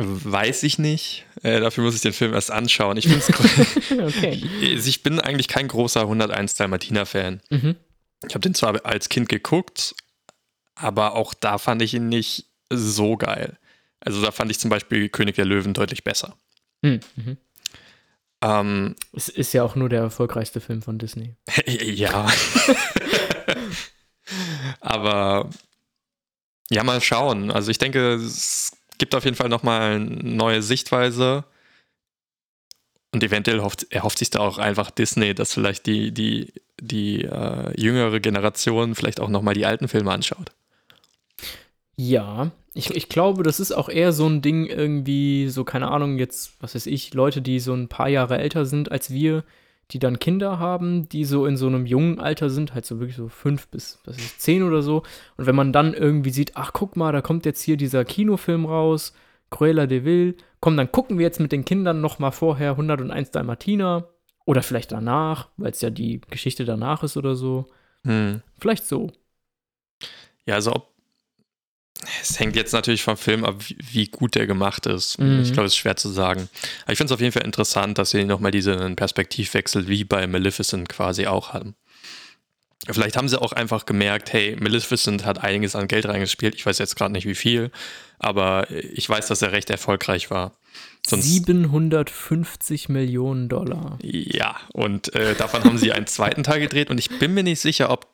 [0.02, 1.26] Weiß ich nicht.
[1.44, 2.96] Äh, dafür muss ich den Film erst anschauen.
[2.96, 3.08] Ich,
[3.92, 4.42] okay.
[4.62, 7.42] ich bin eigentlich kein großer 101 Dalmatiner-Fan.
[7.50, 7.76] Mhm.
[8.26, 9.96] Ich habe den zwar als Kind geguckt,
[10.76, 13.58] aber auch da fand ich ihn nicht so geil.
[14.00, 16.38] Also da fand ich zum Beispiel König der Löwen deutlich besser.
[16.82, 17.38] Hm, mhm.
[18.42, 21.36] Ähm, es ist ja auch nur der erfolgreichste Film von Disney.
[21.68, 22.32] ja.
[24.80, 25.50] aber
[26.70, 27.52] ja, mal schauen.
[27.52, 31.46] Also ich denke, es gibt auf jeden Fall nochmal eine neue Sichtweise.
[33.12, 37.74] Und eventuell hofft, erhofft sich da auch einfach Disney, dass vielleicht die, die, die äh,
[37.80, 40.52] jüngere Generation vielleicht auch nochmal die alten Filme anschaut.
[41.96, 46.20] Ja, ich, ich glaube, das ist auch eher so ein Ding irgendwie, so keine Ahnung,
[46.20, 49.44] jetzt, was weiß ich, Leute, die so ein paar Jahre älter sind als wir,
[49.92, 53.18] die dann Kinder haben, die so in so einem jungen Alter sind, halt so wirklich
[53.18, 55.04] so fünf bis, was ist, zehn oder so.
[55.38, 58.66] Und wenn man dann irgendwie sieht, ach guck mal, da kommt jetzt hier dieser Kinofilm
[58.66, 59.14] raus,
[59.50, 63.32] Cruella de Vil, komm, dann gucken wir jetzt mit den Kindern noch mal vorher 101
[63.32, 64.10] Dalmatiner
[64.46, 67.68] oder vielleicht danach, weil es ja die Geschichte danach ist oder so.
[68.04, 68.42] Hm.
[68.60, 69.12] Vielleicht so.
[70.46, 70.99] Ja, also ob
[72.22, 75.20] es hängt jetzt natürlich vom Film ab, wie, gut der gemacht ist.
[75.20, 75.42] Mhm.
[75.42, 76.50] Ich glaube, es ist schwer zu sagen.
[76.84, 80.26] Aber ich finde es auf jeden Fall interessant, dass sie nochmal diesen Perspektivwechsel wie bei
[80.28, 81.76] Maleficent quasi auch haben.
[82.90, 86.56] Vielleicht haben sie auch einfach gemerkt, hey, Maleficent hat einiges an Geld reingespielt.
[86.56, 87.72] Ich weiß jetzt gerade nicht wie viel,
[88.18, 90.54] aber ich weiß, dass er recht erfolgreich war.
[91.10, 93.98] Sonst 750 Millionen Dollar.
[94.02, 97.60] Ja, und äh, davon haben sie einen zweiten Teil gedreht und ich bin mir nicht
[97.60, 98.08] sicher, ob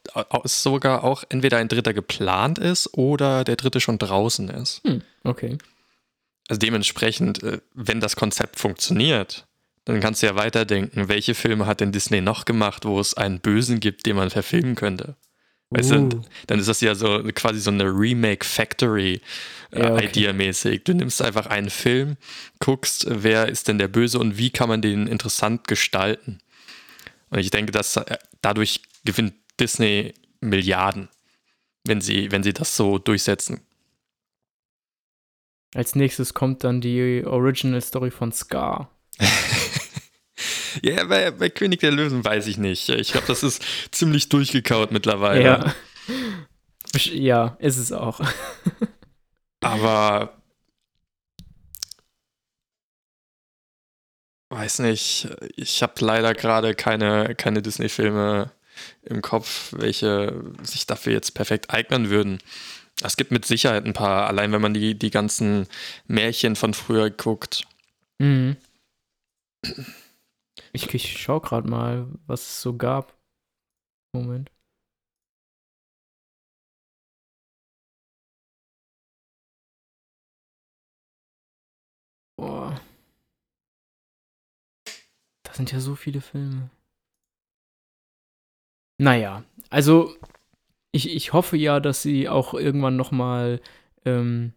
[0.44, 4.82] es sogar auch entweder ein dritter geplant ist oder der dritte schon draußen ist.
[4.86, 5.58] Hm, okay.
[6.48, 9.46] Also dementsprechend, äh, wenn das Konzept funktioniert,
[9.86, 13.40] dann kannst du ja weiterdenken, welche Filme hat denn Disney noch gemacht, wo es einen
[13.40, 15.16] Bösen gibt, den man verfilmen könnte.
[15.76, 16.08] Weißt uh.
[16.08, 19.22] du, dann ist das ja so quasi so eine Remake Factory
[19.72, 20.06] äh, ja, okay.
[20.06, 20.84] Idea mäßig.
[20.86, 22.16] Du nimmst einfach einen Film,
[22.60, 26.40] guckst, wer ist denn der Böse und wie kann man den interessant gestalten.
[27.30, 31.10] Und ich denke, dass äh, dadurch gewinnt Disney Milliarden,
[31.84, 33.62] wenn sie, wenn sie das so durchsetzen.
[35.74, 38.90] Als nächstes kommt dann die Original Story von Scar.
[40.82, 42.90] Ja, bei, bei König der Löwen weiß ich nicht.
[42.90, 45.44] Ich glaube, das ist ziemlich durchgekaut mittlerweile.
[45.44, 45.76] Ja.
[46.94, 48.22] Ja, ist es auch.
[49.62, 50.34] Aber
[54.50, 58.52] weiß nicht, ich habe leider gerade keine, keine Disney-Filme
[59.04, 62.40] im Kopf, welche sich dafür jetzt perfekt eignen würden.
[63.02, 65.68] Es gibt mit Sicherheit ein paar, allein wenn man die, die ganzen
[66.08, 67.66] Märchen von früher guckt.
[68.20, 68.56] Mhm.
[70.74, 73.18] Ich, ich schau gerade mal, was es so gab.
[74.14, 74.52] Moment.
[82.38, 82.82] Boah.
[85.44, 86.70] Das sind ja so viele Filme.
[88.98, 90.16] Naja, also
[90.92, 93.62] ich, ich hoffe ja, dass sie auch irgendwann noch mal
[94.06, 94.54] ähm,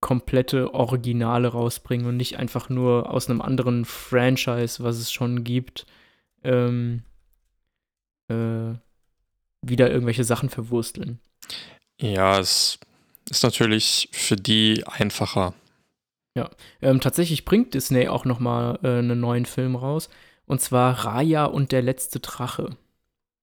[0.00, 5.86] komplette Originale rausbringen und nicht einfach nur aus einem anderen Franchise, was es schon gibt,
[6.42, 7.02] ähm,
[8.28, 8.74] äh,
[9.62, 11.20] wieder irgendwelche Sachen verwursteln.
[12.00, 12.78] Ja, es
[13.28, 15.54] ist natürlich für die einfacher.
[16.34, 16.48] Ja,
[16.80, 20.08] ähm, tatsächlich bringt Disney auch noch mal äh, einen neuen Film raus,
[20.46, 22.76] und zwar Raya und der letzte Drache.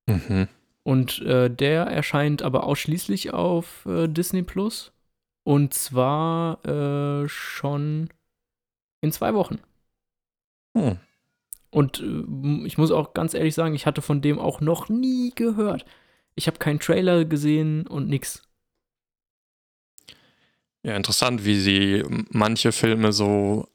[0.06, 0.48] Mhm.
[0.82, 4.90] Und äh, der erscheint aber ausschließlich auf äh, Disney Plus.
[5.48, 8.10] Und zwar äh, schon
[9.00, 9.60] in zwei Wochen.
[10.76, 10.98] Hm.
[11.70, 15.32] Und äh, ich muss auch ganz ehrlich sagen, ich hatte von dem auch noch nie
[15.34, 15.86] gehört.
[16.34, 18.42] Ich habe keinen Trailer gesehen und nix.
[20.82, 23.68] Ja, interessant, wie sie manche Filme so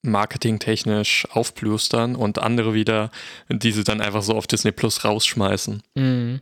[0.00, 3.10] marketingtechnisch aufplustern und andere wieder,
[3.50, 5.82] diese dann einfach so auf Disney Plus rausschmeißen.
[5.94, 6.40] Mhm.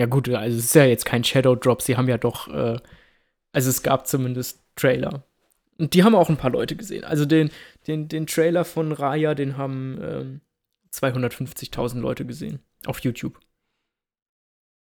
[0.00, 2.78] Ja, gut, also es ist ja jetzt kein Shadow Drop, sie haben ja doch, äh,
[3.52, 5.24] also es gab zumindest Trailer.
[5.78, 7.04] Und die haben auch ein paar Leute gesehen.
[7.04, 7.50] Also den,
[7.86, 10.40] den, den Trailer von Raya, den haben ähm,
[10.92, 13.40] 250.000 Leute gesehen auf YouTube.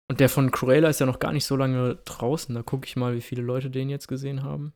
[0.08, 2.54] Und der von Cruella ist ja noch gar nicht so lange draußen.
[2.54, 4.74] Da gucke ich mal, wie viele Leute den jetzt gesehen haben.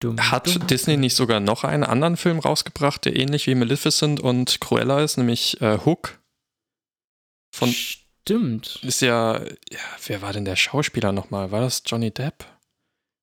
[0.00, 0.66] Dumm, Hat dumm.
[0.66, 5.16] Disney nicht sogar noch einen anderen Film rausgebracht, der ähnlich wie Maleficent und Cruella ist,
[5.16, 6.18] nämlich äh, Hook?
[7.54, 7.72] Von,
[8.22, 8.78] Stimmt.
[8.82, 11.50] Ist ja, ja, wer war denn der Schauspieler nochmal?
[11.50, 12.44] War das Johnny Depp?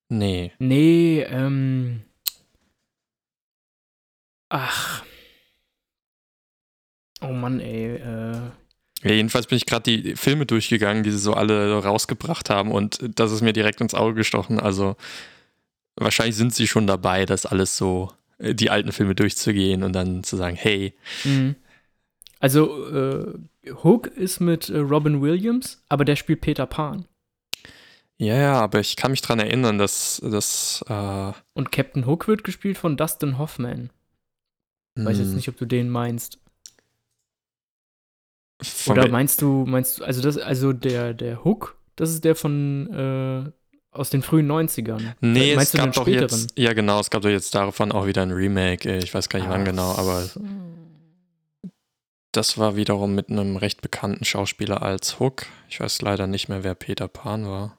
[0.09, 0.51] Nee.
[0.59, 2.01] Nee, ähm.
[4.49, 5.05] Ach.
[7.21, 7.95] Oh Mann, ey.
[7.95, 8.51] Äh.
[9.03, 12.99] Ja, jedenfalls bin ich gerade die Filme durchgegangen, die sie so alle rausgebracht haben und
[13.17, 14.59] das ist mir direkt ins Auge gestochen.
[14.59, 14.97] Also
[15.95, 20.23] wahrscheinlich sind sie schon dabei, das alles so, äh, die alten Filme durchzugehen und dann
[20.23, 20.93] zu sagen, hey.
[21.23, 21.55] Mhm.
[22.41, 23.33] Also, äh,
[23.83, 27.05] Hook ist mit äh, Robin Williams, aber der spielt Peter Pan.
[28.17, 30.83] Ja, ja, aber ich kann mich dran erinnern, dass das.
[30.89, 33.91] Äh und Captain Hook wird gespielt von Dustin Hoffman.
[34.95, 35.35] Ich weiß jetzt hm.
[35.35, 36.39] nicht, ob du den meinst.
[38.61, 42.35] Von Oder meinst du, meinst du, also das, also der, der Hook, das ist der
[42.35, 43.51] von äh,
[43.91, 45.13] aus den frühen 90ern.
[45.21, 48.21] Nee, Meinst es gab doch jetzt, ja genau, es gab doch jetzt davon auch wieder
[48.21, 50.41] ein Remake, ich weiß gar nicht Ach, wann genau, aber so.
[52.31, 55.45] Das war wiederum mit einem recht bekannten Schauspieler als Hook.
[55.69, 57.77] Ich weiß leider nicht mehr, wer Peter Pan war.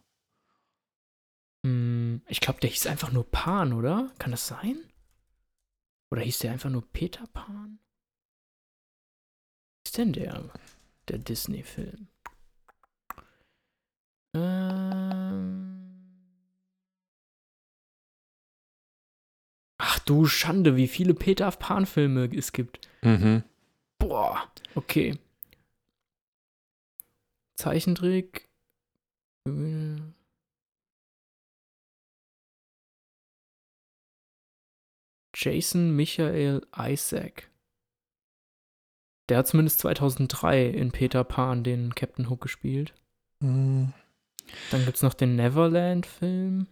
[1.65, 4.11] Hm, ich glaube, der hieß einfach nur Pan, oder?
[4.19, 4.79] Kann das sein?
[6.11, 7.79] Oder hieß der einfach nur Peter Pan?
[9.85, 10.51] Was ist denn der,
[11.09, 12.09] der Disney-Film?
[14.35, 15.81] Ähm.
[19.79, 22.81] Ach du Schande, wie viele Peter Pan-Filme es gibt.
[23.03, 23.45] Mhm.
[24.01, 25.17] Boah, okay.
[27.57, 28.49] Zeichentrick.
[35.35, 37.51] Jason Michael Isaac.
[39.29, 42.95] Der hat zumindest 2003 in Peter Pan den Captain Hook gespielt.
[43.39, 43.93] Mhm.
[44.71, 46.67] Dann gibt es noch den Neverland-Film.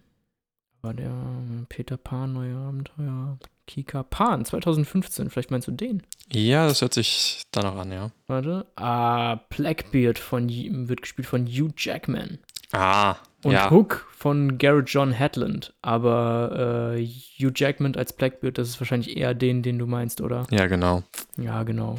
[0.83, 3.39] War der Peter Pan, Neue Abenteuer.
[3.69, 5.31] Kika Pan, 2015.
[5.31, 6.03] Vielleicht meinst du den?
[6.33, 8.11] Ja, das hört sich danach an, ja.
[8.27, 8.67] Warte.
[8.75, 12.39] Ah, Blackbeard von, wird gespielt von Hugh Jackman.
[12.73, 13.71] Ah, Und ja.
[13.71, 15.75] Hook von Garrett John Hadland.
[15.83, 20.47] Aber äh, Hugh Jackman als Blackbeard, das ist wahrscheinlich eher den, den du meinst, oder?
[20.51, 21.03] Ja, genau.
[21.37, 21.99] Ja, genau.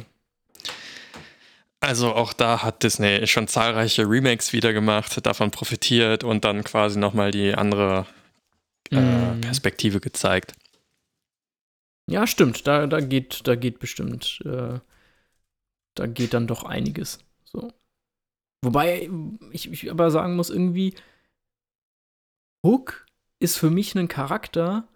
[1.80, 6.98] Also auch da hat Disney schon zahlreiche Remakes wieder gemacht, davon profitiert und dann quasi
[6.98, 8.06] nochmal die andere
[8.90, 9.40] äh, mhm.
[9.40, 10.52] Perspektive gezeigt.
[12.10, 12.66] Ja, stimmt.
[12.66, 14.80] Da, da, geht, da geht bestimmt, äh,
[15.94, 17.20] da geht dann doch einiges.
[17.44, 17.72] So.
[18.64, 19.08] Wobei
[19.52, 20.94] ich, ich aber sagen muss, irgendwie,
[22.66, 23.06] Hook
[23.38, 24.88] ist für mich ein Charakter,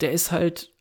[0.00, 0.72] der ist halt,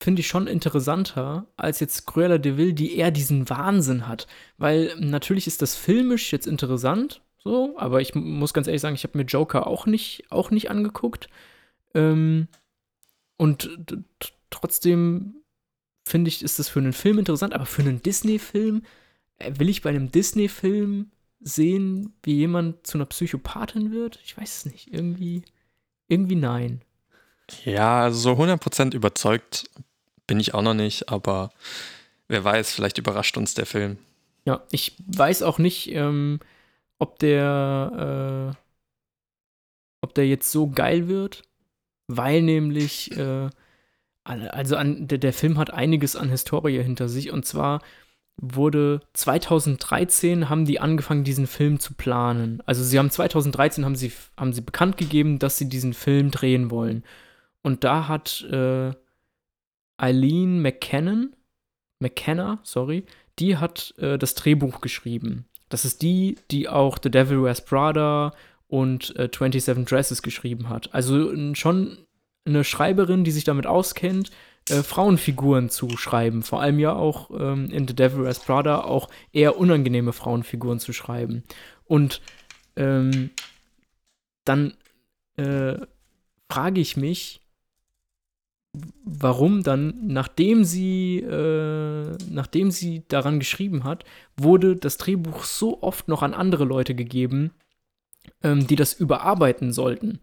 [0.00, 4.28] finde ich, schon interessanter als jetzt Cruella de Vil, die eher diesen Wahnsinn hat.
[4.58, 9.02] Weil natürlich ist das filmisch jetzt interessant, so, aber ich muss ganz ehrlich sagen, ich
[9.02, 11.28] habe mir Joker auch nicht, auch nicht angeguckt.
[11.94, 12.46] Ähm,
[13.38, 13.70] und
[14.50, 15.36] trotzdem
[16.04, 18.82] finde ich, ist das für einen Film interessant, aber für einen Disney-Film
[19.38, 24.18] äh, will ich bei einem Disney-Film sehen, wie jemand zu einer Psychopathin wird?
[24.24, 24.92] Ich weiß es nicht.
[24.92, 25.42] Irgendwie,
[26.08, 26.82] irgendwie nein.
[27.64, 29.70] Ja, also so 100% überzeugt
[30.26, 31.50] bin ich auch noch nicht, aber
[32.26, 33.98] wer weiß, vielleicht überrascht uns der Film.
[34.44, 36.40] Ja, ich weiß auch nicht, ähm,
[36.98, 41.42] ob der, äh, ob der jetzt so geil wird,
[42.08, 43.48] weil nämlich, äh,
[44.24, 47.80] also an, der, der Film hat einiges an Historie hinter sich und zwar
[48.40, 52.62] wurde 2013 haben die angefangen, diesen Film zu planen.
[52.66, 56.70] Also sie haben 2013 haben sie, haben sie bekannt gegeben, dass sie diesen Film drehen
[56.70, 57.04] wollen.
[57.62, 58.92] Und da hat äh,
[59.96, 61.34] Eileen McKinnon,
[61.98, 63.04] McKenna, sorry,
[63.40, 65.46] die hat äh, das Drehbuch geschrieben.
[65.68, 68.32] Das ist die, die auch The Devil Wears Prada
[68.68, 70.94] und äh, 27 Dresses geschrieben hat.
[70.94, 71.98] Also schon
[72.44, 74.30] eine Schreiberin, die sich damit auskennt,
[74.68, 76.42] äh, Frauenfiguren zu schreiben.
[76.42, 80.92] Vor allem ja auch ähm, in The Devil Wears Prada auch eher unangenehme Frauenfiguren zu
[80.92, 81.42] schreiben.
[81.84, 82.20] Und
[82.76, 83.30] ähm,
[84.44, 84.74] dann
[85.36, 85.76] äh,
[86.50, 87.40] frage ich mich,
[89.04, 94.04] warum dann, nachdem sie, äh, nachdem sie daran geschrieben hat,
[94.36, 97.52] wurde das Drehbuch so oft noch an andere Leute gegeben,
[98.42, 100.20] ähm, die das überarbeiten sollten.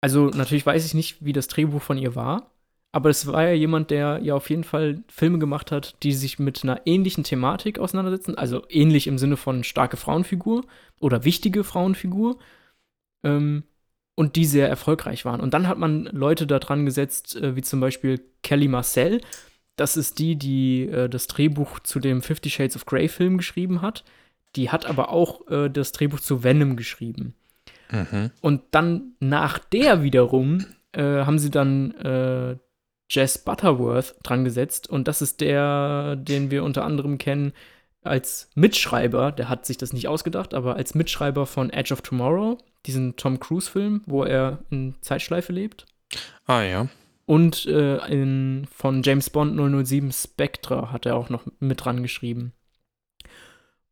[0.00, 2.52] Also natürlich weiß ich nicht, wie das Drehbuch von ihr war,
[2.92, 6.38] aber es war ja jemand, der ja auf jeden Fall Filme gemacht hat, die sich
[6.38, 8.36] mit einer ähnlichen Thematik auseinandersetzen.
[8.36, 10.64] Also ähnlich im Sinne von starke Frauenfigur
[11.00, 12.38] oder wichtige Frauenfigur.
[13.24, 13.64] Ähm,
[14.18, 15.40] und die sehr erfolgreich waren.
[15.40, 19.20] Und dann hat man Leute da dran gesetzt, äh, wie zum Beispiel Kelly Marcel.
[19.76, 23.80] Das ist die, die äh, das Drehbuch zu dem Fifty Shades of Grey Film geschrieben
[23.80, 24.02] hat.
[24.56, 27.34] Die hat aber auch äh, das Drehbuch zu Venom geschrieben.
[27.90, 28.30] Mhm.
[28.40, 32.56] Und dann nach der wiederum äh, haben sie dann äh,
[33.10, 34.88] Jess Butterworth dran gesetzt.
[34.88, 37.52] Und das ist der, den wir unter anderem kennen
[38.02, 39.32] als Mitschreiber.
[39.32, 43.40] Der hat sich das nicht ausgedacht, aber als Mitschreiber von Edge of Tomorrow, diesen Tom
[43.40, 45.86] Cruise-Film, wo er in Zeitschleife lebt.
[46.46, 46.88] Ah, ja.
[47.26, 49.56] Und äh, in, von James Bond
[49.86, 52.52] 007 Spectre hat er auch noch mit dran geschrieben.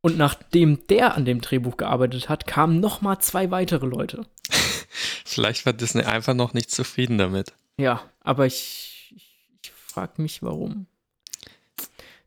[0.01, 4.27] Und nachdem der an dem Drehbuch gearbeitet hat, kamen noch mal zwei weitere Leute.
[5.25, 7.53] Vielleicht war Disney einfach noch nicht zufrieden damit.
[7.77, 10.87] Ja, aber ich, ich, ich frage mich, warum.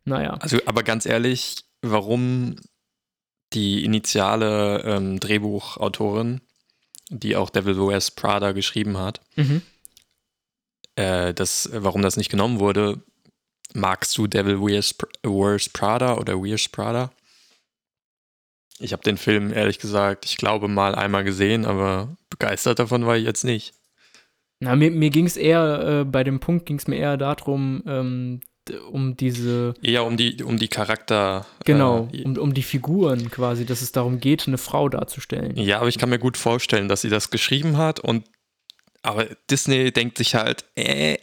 [0.04, 0.32] Naja.
[0.42, 2.56] Also, aber ganz ehrlich, warum
[3.54, 6.42] die initiale ähm, Drehbuchautorin,
[7.10, 9.62] die auch Devil Wears Prada geschrieben hat, mhm.
[10.96, 13.02] äh, das, warum das nicht genommen wurde,
[13.74, 17.12] magst du Devil Wears, Wears Prada oder Wears Prada?
[18.80, 23.18] Ich habe den Film ehrlich gesagt, ich glaube mal einmal gesehen, aber begeistert davon war
[23.18, 23.74] ich jetzt nicht.
[24.62, 27.84] Na, mir, mir ging es eher, äh, bei dem Punkt ging es mir eher darum,
[27.86, 28.42] ähm,
[28.92, 29.74] um diese.
[29.82, 31.46] Eher um die, um die Charakter.
[31.66, 35.56] Genau, äh, um, um die Figuren quasi, dass es darum geht, eine Frau darzustellen.
[35.58, 38.26] Ja, aber ich kann mir gut vorstellen, dass sie das geschrieben hat und
[39.02, 41.18] aber Disney denkt sich halt, äh,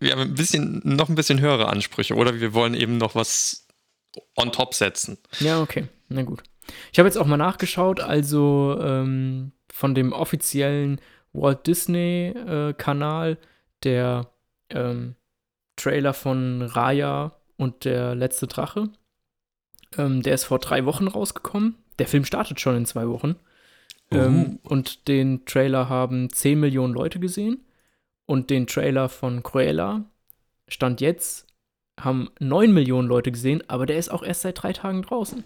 [0.00, 3.66] wir haben ein bisschen, noch ein bisschen höhere Ansprüche oder wir wollen eben noch was
[4.36, 5.18] on top setzen.
[5.40, 6.42] Ja, okay, na gut.
[6.92, 11.00] Ich habe jetzt auch mal nachgeschaut, also ähm, von dem offiziellen
[11.32, 13.36] Walt Disney-Kanal, äh,
[13.84, 14.30] der
[14.70, 15.16] ähm,
[15.76, 18.90] Trailer von Raya und der letzte Drache.
[19.96, 21.76] Ähm, der ist vor drei Wochen rausgekommen.
[21.98, 23.36] Der Film startet schon in zwei Wochen.
[24.10, 27.64] Ähm, und den Trailer haben 10 Millionen Leute gesehen.
[28.26, 30.04] Und den Trailer von Cruella
[30.68, 31.46] stand jetzt,
[31.98, 35.44] haben 9 Millionen Leute gesehen, aber der ist auch erst seit drei Tagen draußen.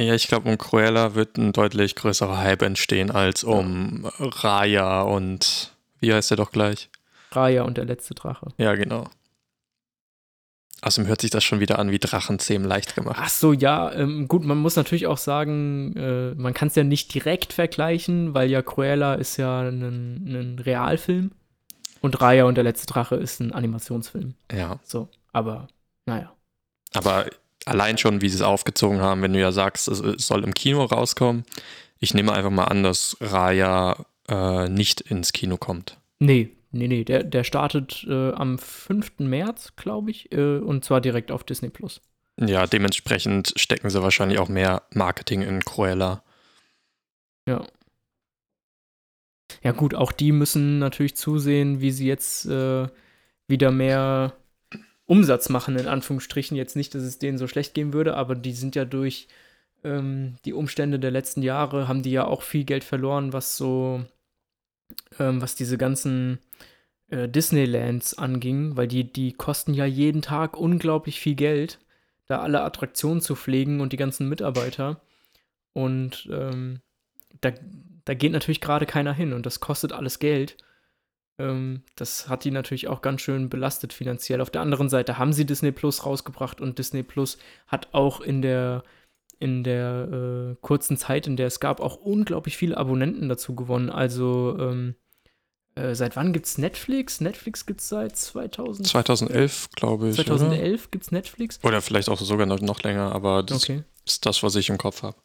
[0.00, 4.10] Ja, ich glaube, um Cruella wird ein deutlich größerer Hype entstehen als um.
[4.18, 6.88] Raya und wie heißt der doch gleich?
[7.32, 8.48] Raya und der letzte Drache.
[8.56, 9.10] Ja, genau.
[10.80, 13.18] Außerdem hört sich das schon wieder an wie Drachenzähmen leicht gemacht.
[13.20, 16.84] Ach so, ja, ähm, gut, man muss natürlich auch sagen, äh, man kann es ja
[16.84, 21.32] nicht direkt vergleichen, weil ja Cruella ist ja ein, ein Realfilm
[22.00, 24.32] und Raya und der letzte Drache ist ein Animationsfilm.
[24.50, 24.80] Ja.
[24.82, 25.68] So, aber
[26.06, 26.32] naja.
[26.94, 27.26] Aber
[27.66, 30.84] allein schon, wie sie es aufgezogen haben, wenn du ja sagst, es soll im Kino
[30.84, 31.44] rauskommen,
[31.98, 35.98] ich nehme einfach mal an, dass Raya äh, nicht ins Kino kommt.
[36.18, 39.18] Nee, nee, nee, der, der startet äh, am 5.
[39.18, 42.00] März, glaube ich, äh, und zwar direkt auf Disney Plus.
[42.38, 46.22] Ja, dementsprechend stecken sie wahrscheinlich auch mehr Marketing in Cruella.
[47.46, 47.66] Ja.
[49.62, 52.88] Ja, gut, auch die müssen natürlich zusehen, wie sie jetzt äh,
[53.46, 54.32] wieder mehr
[55.10, 56.56] Umsatz machen, in Anführungsstrichen.
[56.56, 59.26] Jetzt nicht, dass es denen so schlecht gehen würde, aber die sind ja durch
[59.82, 64.04] ähm, die Umstände der letzten Jahre, haben die ja auch viel Geld verloren, was so,
[65.18, 66.38] ähm, was diese ganzen
[67.08, 71.80] äh, Disneylands anging, weil die, die kosten ja jeden Tag unglaublich viel Geld,
[72.28, 75.00] da alle Attraktionen zu pflegen und die ganzen Mitarbeiter.
[75.72, 76.82] Und ähm,
[77.40, 77.50] da,
[78.04, 80.56] da geht natürlich gerade keiner hin und das kostet alles Geld.
[81.40, 84.40] Ähm, das hat die natürlich auch ganz schön belastet finanziell.
[84.40, 88.42] Auf der anderen Seite haben sie Disney Plus rausgebracht und Disney Plus hat auch in
[88.42, 88.82] der
[89.38, 90.08] in der
[90.52, 93.88] äh, kurzen Zeit, in der es gab, auch unglaublich viele Abonnenten dazu gewonnen.
[93.88, 94.94] Also ähm,
[95.76, 97.22] äh, seit wann gibt es Netflix?
[97.22, 100.16] Netflix gibt es seit 2000 2011, glaube ich.
[100.16, 101.58] 2011 gibt es Netflix.
[101.64, 103.82] Oder vielleicht auch sogar noch, noch länger, aber das Okay.
[104.06, 105.16] ist das, was ich im Kopf habe.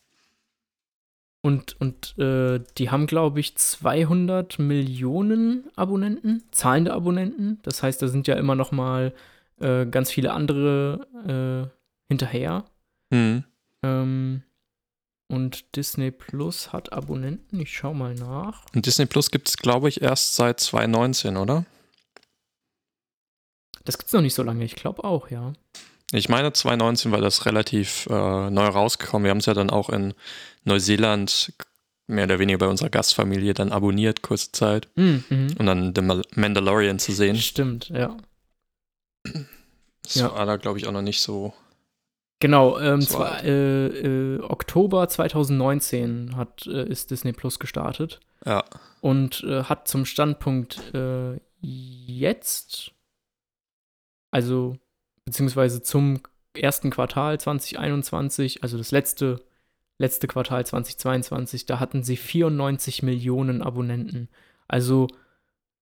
[1.46, 7.60] Und, und äh, die haben, glaube ich, 200 Millionen Abonnenten, zahlende Abonnenten.
[7.62, 9.14] Das heißt, da sind ja immer noch mal
[9.60, 12.66] äh, ganz viele andere äh, hinterher.
[13.14, 13.43] Hm.
[13.84, 14.41] Ähm,
[15.28, 17.60] und Disney Plus hat Abonnenten.
[17.60, 18.66] Ich schau mal nach.
[18.74, 21.64] Und Disney Plus gibt es, glaube ich, erst seit 2019, oder?
[23.84, 24.66] Das gibt's noch nicht so lange.
[24.66, 25.54] Ich glaube auch, ja.
[26.12, 29.24] Ich meine 2019 war das relativ äh, neu rausgekommen.
[29.26, 30.14] Wir haben es ja dann auch in
[30.64, 31.53] Neuseeland
[32.08, 34.88] mehr oder weniger bei unserer Gastfamilie dann abonniert, kurze Zeit.
[34.95, 35.47] Mhm, mhm.
[35.58, 37.36] Und dann The Mandalorian zu sehen.
[37.38, 38.16] Stimmt, ja.
[40.03, 40.32] Das Ja.
[40.36, 41.53] war da, glaube ich, auch noch nicht so.
[42.39, 48.20] Genau, ähm, war zwar, äh, äh, Oktober 2019 hat, äh, ist Disney Plus gestartet.
[48.45, 48.64] Ja.
[49.01, 52.91] und äh, hat zum Standpunkt äh, jetzt,
[54.30, 54.78] also
[55.26, 56.22] beziehungsweise zum
[56.54, 59.44] ersten Quartal 2021, also das letzte,
[59.98, 64.30] letzte Quartal 2022, da hatten sie 94 Millionen Abonnenten.
[64.68, 65.08] Also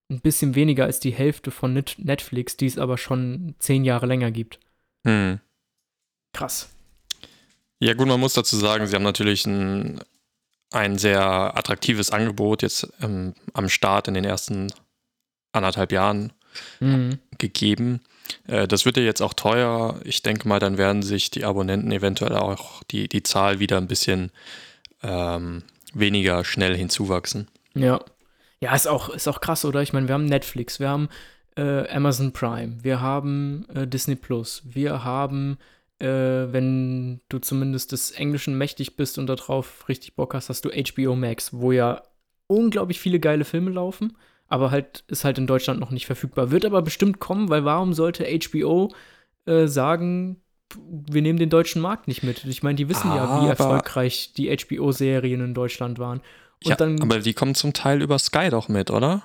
[0.09, 4.05] ein bisschen weniger als die Hälfte von Net Netflix, die es aber schon zehn Jahre
[4.05, 4.59] länger gibt.
[5.05, 5.39] Hm.
[6.33, 6.69] Krass.
[7.79, 9.99] Ja, gut, man muss dazu sagen, sie haben natürlich ein,
[10.71, 11.21] ein sehr
[11.57, 14.71] attraktives Angebot jetzt ähm, am Start in den ersten
[15.51, 16.33] anderthalb Jahren
[16.79, 17.17] Mhm.
[17.39, 18.01] gegeben.
[18.47, 19.99] Äh, das wird ja jetzt auch teuer.
[20.03, 23.87] Ich denke mal, dann werden sich die Abonnenten eventuell auch die, die Zahl wieder ein
[23.87, 24.31] bisschen
[25.01, 25.63] ähm,
[25.93, 27.47] weniger schnell hinzuwachsen.
[27.75, 27.99] Ja.
[28.59, 29.81] Ja, ist auch, ist auch krass, oder?
[29.81, 31.09] Ich meine, wir haben Netflix, wir haben
[31.57, 35.57] äh, Amazon Prime, wir haben äh, Disney Plus, wir haben,
[35.99, 40.69] äh, wenn du zumindest des Englischen mächtig bist und darauf richtig Bock hast, hast du
[40.69, 42.03] HBO Max, wo ja
[42.47, 44.15] unglaublich viele geile Filme laufen,
[44.53, 46.51] aber halt ist halt in Deutschland noch nicht verfügbar.
[46.51, 48.93] Wird aber bestimmt kommen, weil warum sollte HBO
[49.47, 50.43] äh, sagen,
[50.77, 52.45] wir nehmen den deutschen Markt nicht mit?
[52.45, 56.19] Ich meine, die wissen ja, wie Aber- erfolgreich die HBO-Serien in Deutschland waren.
[56.63, 59.23] Und ja, dann aber die kommen zum Teil über Sky doch mit, oder?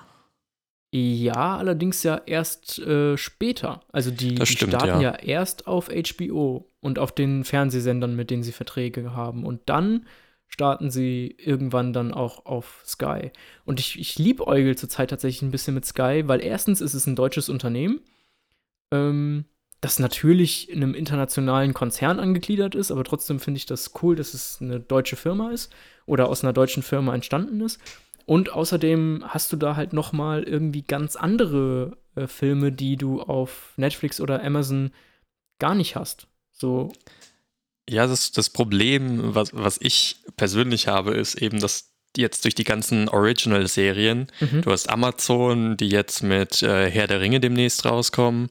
[0.95, 3.83] Ja, allerdings ja erst äh, später.
[3.93, 5.13] Also die, die stimmt, starten ja.
[5.13, 5.15] ja.
[5.17, 9.45] erst auf HBO und auf den Fernsehsendern, mit denen sie Verträge haben.
[9.45, 10.07] Und dann
[10.49, 13.31] starten sie irgendwann dann auch auf Sky.
[13.65, 17.17] Und ich, ich liebäugel zurzeit tatsächlich ein bisschen mit Sky, weil erstens ist es ein
[17.17, 18.01] deutsches Unternehmen,
[18.93, 19.45] ähm,
[19.81, 24.35] das natürlich in einem internationalen Konzern angegliedert ist, aber trotzdem finde ich das cool, dass
[24.35, 25.73] es eine deutsche Firma ist
[26.07, 27.81] oder aus einer deutschen Firma entstanden ist.
[28.27, 33.23] Und außerdem hast du da halt noch mal irgendwie ganz andere äh, Filme, die du
[33.23, 34.91] auf Netflix oder Amazon
[35.59, 36.27] gar nicht hast.
[36.53, 36.93] So,
[37.89, 42.65] Ja, das, das Problem, was, was ich persönlich habe, ist eben, dass jetzt durch die
[42.65, 44.63] ganzen Original-Serien, mhm.
[44.63, 48.51] du hast Amazon, die jetzt mit äh, Herr der Ringe demnächst rauskommen,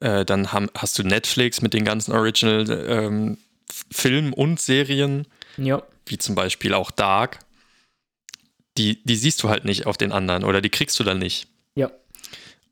[0.00, 5.26] äh, dann haben, hast du Netflix mit den ganzen Original-Filmen und Serien,
[5.56, 7.38] ja, wie zum Beispiel auch Dark.
[8.78, 11.48] Die, die siehst du halt nicht auf den anderen oder die kriegst du dann nicht.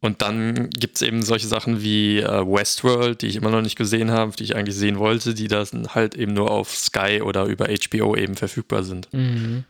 [0.00, 3.76] Und dann gibt es eben solche Sachen wie äh, Westworld, die ich immer noch nicht
[3.76, 7.46] gesehen habe, die ich eigentlich sehen wollte, die dann halt eben nur auf Sky oder
[7.46, 9.12] über HBO eben verfügbar sind.
[9.12, 9.64] Mhm.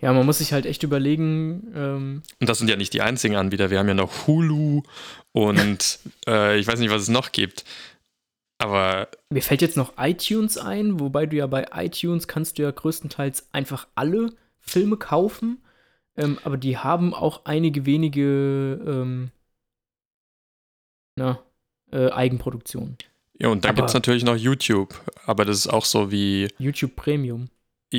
[0.00, 3.36] Ja, man muss sich halt echt überlegen, ähm, Und das sind ja nicht die einzigen
[3.36, 3.70] Anbieter.
[3.70, 4.82] Wir haben ja noch Hulu
[5.32, 7.64] und äh, ich weiß nicht, was es noch gibt.
[8.58, 12.70] Aber mir fällt jetzt noch iTunes ein, wobei du ja bei iTunes kannst du ja
[12.70, 15.58] größtenteils einfach alle Filme kaufen,
[16.16, 19.30] ähm, aber die haben auch einige wenige ähm,
[21.16, 21.38] na,
[21.92, 22.96] äh, Eigenproduktionen.
[23.38, 24.94] ja, und dann gibt es natürlich noch YouTube.
[25.26, 27.48] Aber das ist auch so wie, YouTube Premium.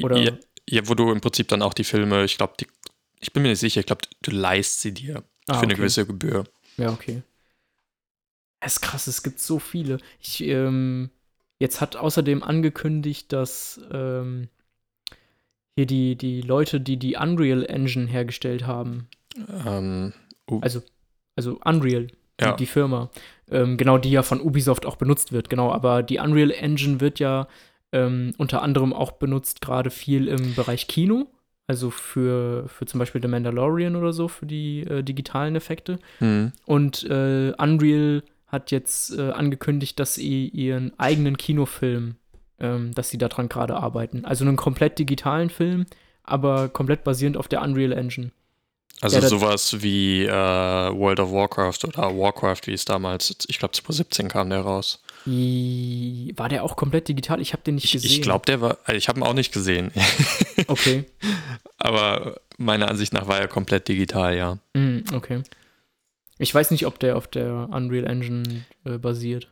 [0.04, 0.32] Oder- ja,
[0.70, 2.68] ja, wo du im Prinzip dann auch die Filme, ich glaube, die,
[3.20, 5.82] ich bin mir nicht sicher, ich glaube, du leist sie dir Ah, für eine okay.
[5.82, 6.44] gewisse Gebühr.
[6.78, 7.22] Ja, okay.
[8.60, 10.00] Es ist krass, es gibt so viele.
[10.20, 11.12] Ich, ähm,
[11.60, 14.50] jetzt hat außerdem angekündigt, dass ähm,
[15.76, 19.08] hier die, die Leute, die die Unreal Engine hergestellt haben.
[19.66, 20.14] Ähm,
[20.50, 20.82] uh, Also,
[21.36, 22.54] also Unreal, die, Ja.
[22.54, 23.10] die Firma.
[23.52, 25.72] Ähm, genau, die ja von Ubisoft auch benutzt wird, genau.
[25.72, 27.48] Aber die Unreal Engine wird ja
[27.92, 31.28] ähm, unter anderem auch benutzt, gerade viel im Bereich Kino.
[31.68, 35.98] Also für, für zum Beispiel The Mandalorian oder so, für die äh, digitalen Effekte.
[36.20, 36.52] hm.
[36.66, 42.16] Und äh, Unreal hat jetzt äh, angekündigt, dass sie ihren eigenen Kinofilm,
[42.60, 44.26] ähm, dass sie daran gerade arbeiten.
[44.26, 45.86] Also einen komplett digitalen Film,
[46.24, 48.32] aber komplett basierend auf der Unreal Engine.
[49.02, 53.74] Also Ja, sowas wie äh, World of Warcraft oder Warcraft, wie es damals, ich glaube
[53.74, 55.02] 2017 kam der raus.
[55.26, 57.42] War der auch komplett digital?
[57.42, 58.12] Ich habe den nicht Ich, gesehen.
[58.12, 59.92] ich glaube, der war, also ich habe ihn auch nicht gesehen,
[60.68, 61.04] Okay.
[61.78, 64.58] aber meiner Ansicht nach war er komplett digital, ja.
[64.74, 65.42] Mm, okay.
[66.38, 69.52] Ich weiß nicht, ob der auf der Unreal Engine äh, basiert.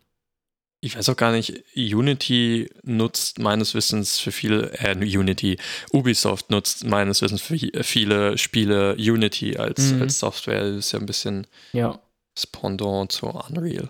[0.85, 5.57] Ich weiß auch gar nicht, Unity nutzt meines Wissens für viele, äh, Unity,
[5.93, 10.01] Ubisoft nutzt meines Wissens für viele Spiele Unity als, Mhm.
[10.01, 10.61] als Software.
[10.71, 11.99] Das ist ja ein bisschen Ja,
[12.35, 13.89] das Pendant zu Unreal.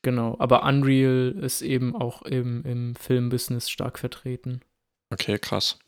[0.00, 0.36] genau.
[0.38, 4.62] Aber Unreal ist eben auch im, im Filmbusiness stark vertreten.
[5.10, 5.78] Okay, krass.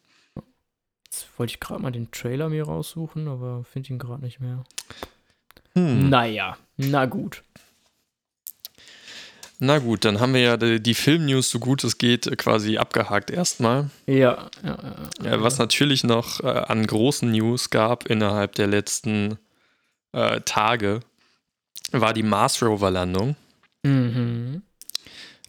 [1.07, 4.64] Jetzt wollte ich gerade mal den Trailer mir raussuchen, aber finde ihn gerade nicht mehr.
[5.74, 6.11] Hm.
[6.11, 7.42] Naja, na gut.
[9.65, 12.77] Na gut, dann haben wir ja die, die Film-News, so gut es geht, äh, quasi
[12.77, 13.89] abgehakt erstmal.
[14.07, 14.79] Ja, ja,
[15.23, 19.39] ja, Ja, was natürlich noch äh, an großen News gab innerhalb der letzten
[20.12, 21.01] äh, Tage,
[21.93, 23.37] war die Mars Rover-Landung,
[23.85, 24.62] Mhm.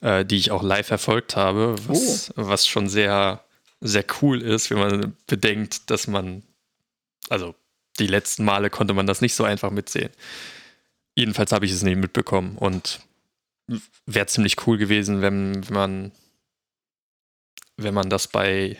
[0.02, 3.44] äh, die ich auch live verfolgt habe, was, was schon sehr,
[3.82, 6.44] sehr cool ist, wenn man bedenkt, dass man,
[7.30, 7.54] also
[8.00, 10.10] die letzten Male konnte man das nicht so einfach mitsehen.
[11.16, 13.00] Jedenfalls habe ich es nicht mitbekommen und
[14.06, 16.12] wäre ziemlich cool gewesen, wenn, wenn man
[17.78, 18.78] wenn man das bei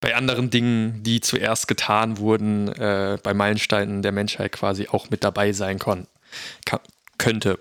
[0.00, 5.22] bei anderen Dingen, die zuerst getan wurden, äh, bei Meilensteinen der Menschheit quasi auch mit
[5.22, 6.08] dabei sein kon
[6.64, 6.80] ka-
[7.18, 7.60] könnte.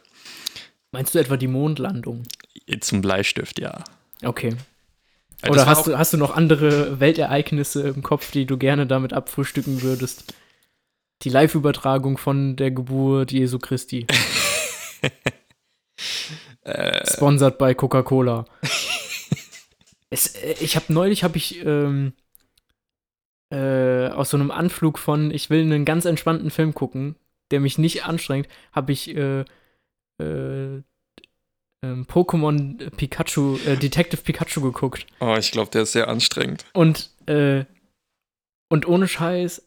[0.92, 2.24] Meinst du etwa die Mondlandung?
[2.80, 3.84] Zum Bleistift, ja.
[4.24, 4.56] Okay.
[5.42, 9.14] Das Oder hast du, hast du noch andere Weltereignisse im Kopf, die du gerne damit
[9.14, 10.34] abfrühstücken würdest?
[11.22, 14.08] Die Live-Übertragung von der Geburt Jesu Christi.
[16.64, 18.45] äh, Sponsored bei Coca-Cola.
[20.10, 20.18] äh,
[20.60, 22.14] ich habe neulich habe ich ähm,
[23.52, 27.16] äh, aus so einem Anflug von, ich will einen ganz entspannten Film gucken,
[27.52, 29.41] der mich nicht anstrengt, habe ich äh,
[30.22, 30.82] äh,
[31.84, 35.06] ähm, Pokémon Pikachu, äh, Detective Pikachu geguckt.
[35.20, 36.66] oh, ich glaube, der ist sehr anstrengend.
[36.74, 37.66] Und, äh,
[38.70, 39.64] und ohne Scheiß,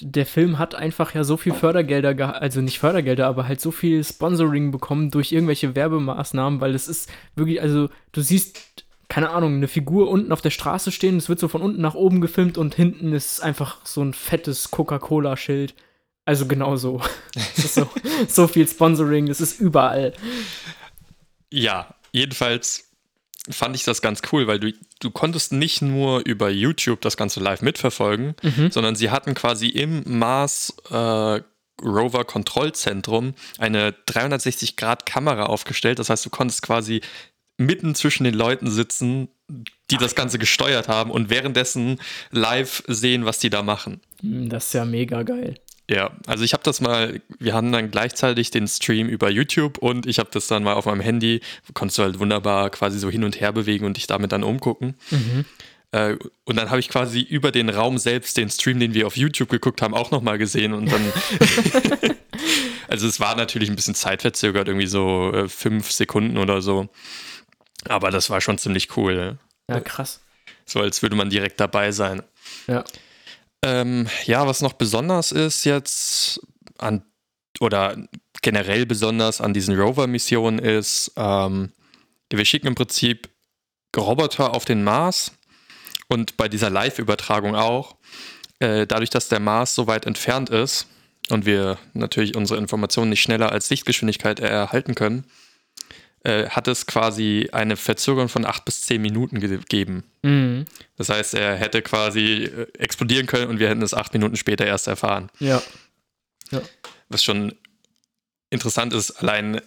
[0.00, 4.02] der Film hat einfach ja so viel Fördergelder, also nicht Fördergelder, aber halt so viel
[4.04, 9.68] Sponsoring bekommen durch irgendwelche Werbemaßnahmen, weil es ist wirklich, also du siehst, keine Ahnung, eine
[9.68, 12.74] Figur unten auf der Straße stehen, es wird so von unten nach oben gefilmt und
[12.74, 15.74] hinten ist einfach so ein fettes Coca-Cola-Schild.
[16.24, 17.00] Also genau so.
[17.56, 17.88] Es so,
[18.28, 20.12] so viel Sponsoring, das ist überall.
[21.50, 22.87] Ja, jedenfalls
[23.50, 27.40] fand ich das ganz cool, weil du, du konntest nicht nur über YouTube das Ganze
[27.40, 28.70] live mitverfolgen, Mhm.
[28.70, 31.40] sondern sie hatten quasi im Mars äh,
[31.82, 35.98] Rover Kontrollzentrum eine 360-Grad-Kamera aufgestellt.
[35.98, 37.00] Das heißt, du konntest quasi
[37.56, 39.28] mitten zwischen den Leuten sitzen,
[39.90, 44.00] die das Ganze gesteuert haben und währenddessen live sehen, was die da machen.
[44.20, 45.54] Hm, Das ist ja mega geil.
[45.90, 50.06] Ja, also ich habe das mal, wir haben dann gleichzeitig den Stream über YouTube und
[50.06, 51.40] ich habe das dann mal auf meinem Handy,
[51.72, 54.96] konntest du halt wunderbar quasi so hin und her bewegen und dich damit dann umgucken.
[55.10, 55.46] Mhm.
[55.92, 59.16] Äh, und dann habe ich quasi über den Raum selbst den Stream, den wir auf
[59.16, 61.12] YouTube geguckt haben, auch nochmal gesehen und dann.
[62.88, 66.88] also es war natürlich ein bisschen zeitverzögert, irgendwie so äh, fünf Sekunden oder so.
[67.88, 69.38] Aber das war schon ziemlich cool.
[69.68, 70.20] Ja, krass.
[70.66, 72.22] So als würde man direkt dabei sein.
[72.66, 72.84] Ja.
[73.62, 76.40] Ähm, ja, was noch besonders ist jetzt
[76.78, 77.02] an
[77.60, 77.96] oder
[78.40, 81.72] generell besonders an diesen Rover-Missionen ist, ähm,
[82.30, 83.28] wir schicken im Prinzip
[83.96, 85.32] Roboter auf den Mars
[86.08, 87.96] und bei dieser Live-Übertragung auch.
[88.60, 90.86] Äh, dadurch, dass der Mars so weit entfernt ist
[91.30, 95.24] und wir natürlich unsere Informationen nicht schneller als Lichtgeschwindigkeit erhalten können,
[96.24, 100.04] äh, hat es quasi eine Verzögerung von acht bis zehn Minuten gegeben.
[100.22, 100.64] Mhm.
[100.96, 104.66] Das heißt, er hätte quasi äh, explodieren können und wir hätten es acht Minuten später
[104.66, 105.30] erst erfahren.
[105.38, 105.62] Ja.
[107.08, 107.54] Was schon
[108.50, 109.60] interessant ist, allein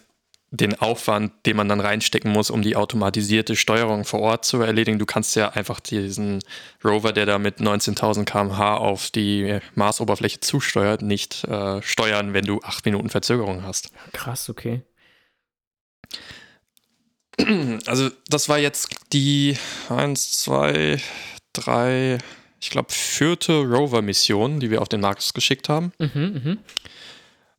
[0.52, 4.98] den Aufwand, den man dann reinstecken muss, um die automatisierte Steuerung vor Ort zu erledigen.
[4.98, 6.40] Du kannst ja einfach diesen
[6.84, 12.60] Rover, der da mit 19.000 km/h auf die Marsoberfläche zusteuert, nicht äh, steuern, wenn du
[12.60, 13.92] acht Minuten Verzögerung hast.
[14.12, 14.82] Krass, okay.
[17.86, 19.56] Also das war jetzt die
[19.88, 21.00] 1, 2,
[21.54, 22.18] 3,
[22.60, 25.92] ich glaube, vierte Rover-Mission, die wir auf den Mars geschickt haben.
[25.98, 26.58] Mhm, mhm.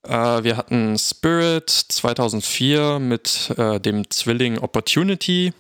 [0.03, 5.53] Äh, wir hatten Spirit 2004 mit äh, dem Zwilling Opportunity,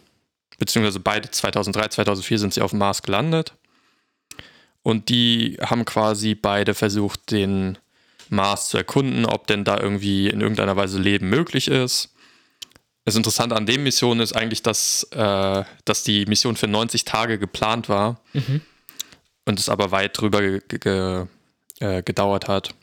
[0.59, 3.53] beziehungsweise beide 2003, 2004 sind sie auf dem Mars gelandet.
[4.83, 7.77] Und die haben quasi beide versucht, den
[8.29, 12.12] Mars zu erkunden, ob denn da irgendwie in irgendeiner Weise Leben möglich ist.
[13.05, 17.37] Das Interessante an den Missionen ist eigentlich, dass, äh, dass die Mission für 90 Tage
[17.37, 18.61] geplant war Mhm.
[19.45, 21.25] und es aber weit drüber ge ge
[21.79, 22.73] äh, gedauert hat,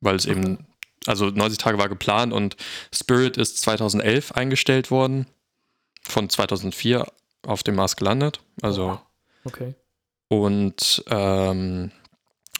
[0.00, 0.66] weil es eben,
[1.06, 2.56] also 90 Tage war geplant und
[2.92, 5.26] Spirit ist 2011 eingestellt worden,
[6.02, 7.06] von 2004
[7.46, 8.40] auf dem Mars gelandet.
[8.62, 9.00] Also
[9.44, 9.74] Okay.
[10.28, 11.92] und ähm,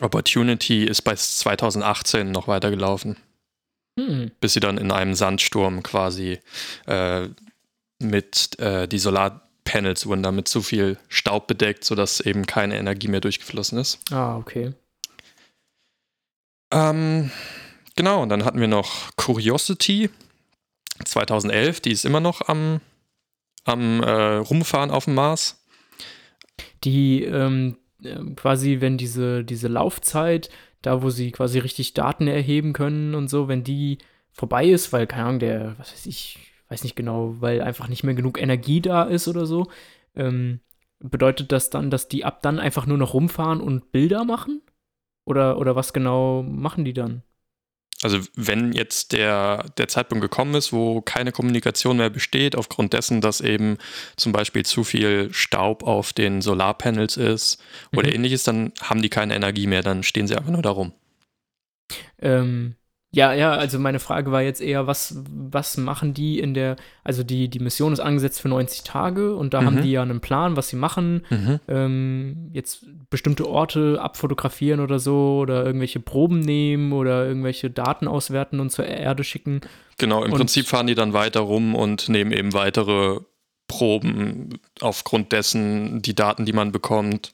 [0.01, 3.17] Opportunity ist bei 2018 noch weitergelaufen,
[3.99, 4.31] Hm.
[4.41, 6.39] bis sie dann in einem Sandsturm quasi
[6.87, 7.29] äh,
[7.99, 13.21] mit äh, die Solarpanels wurden damit zu viel Staub bedeckt, sodass eben keine Energie mehr
[13.21, 14.01] durchgeflossen ist.
[14.11, 14.73] Ah, okay.
[16.73, 17.31] Ähm,
[17.95, 20.09] genau, und dann hatten wir noch Curiosity
[21.05, 22.81] 2011, die ist immer noch am,
[23.65, 25.63] am äh, Rumfahren auf dem Mars.
[26.85, 30.51] Die ähm, ähm, quasi, wenn diese, diese Laufzeit,
[30.83, 33.99] da wo sie quasi richtig Daten erheben können und so, wenn die
[34.33, 38.05] vorbei ist, weil, keine Ahnung, der, was weiß ich, weiß nicht genau, weil einfach nicht
[38.05, 39.69] mehr genug Energie da ist oder so,
[40.15, 40.61] ähm,
[40.99, 44.63] bedeutet das dann, dass die ab dann einfach nur noch rumfahren und Bilder machen?
[45.25, 47.23] Oder, oder was genau machen die dann?
[48.03, 53.21] Also wenn jetzt der, der Zeitpunkt gekommen ist, wo keine Kommunikation mehr besteht, aufgrund dessen,
[53.21, 53.79] dass eben
[54.17, 57.63] zum Beispiel zu viel Staub auf den Solarpanels ist
[57.95, 58.15] oder Mhm.
[58.17, 60.93] ähnliches, dann haben die keine Energie mehr, dann stehen sie einfach nur da rum.
[62.21, 62.75] Ähm,
[63.15, 67.23] ja, ja, also meine Frage war jetzt eher, was, was machen die in der, also
[67.23, 69.67] die, die Mission ist angesetzt für 90 Tage und da Mhm.
[69.67, 71.23] haben die ja einen Plan, was sie machen,
[71.69, 78.61] ähm, jetzt bestimmte Orte abfotografieren oder so oder irgendwelche Proben nehmen oder irgendwelche Daten auswerten
[78.61, 79.61] und zur Erde schicken.
[79.99, 83.21] Genau, im Und- Prinzip fahren die dann weiter rum und nehmen eben weitere
[83.69, 87.33] Proben aufgrund dessen, die Daten, die man bekommt,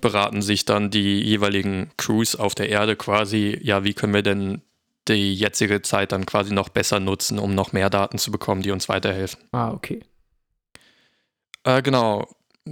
[0.00, 4.62] beraten sich dann die jeweiligen Crews auf der Erde quasi, ja, wie können wir denn
[5.08, 8.70] die jetzige Zeit dann quasi noch besser nutzen, um noch mehr Daten zu bekommen, die
[8.70, 9.40] uns weiterhelfen.
[9.52, 10.00] Ah, okay.
[11.64, 12.28] Äh, genau.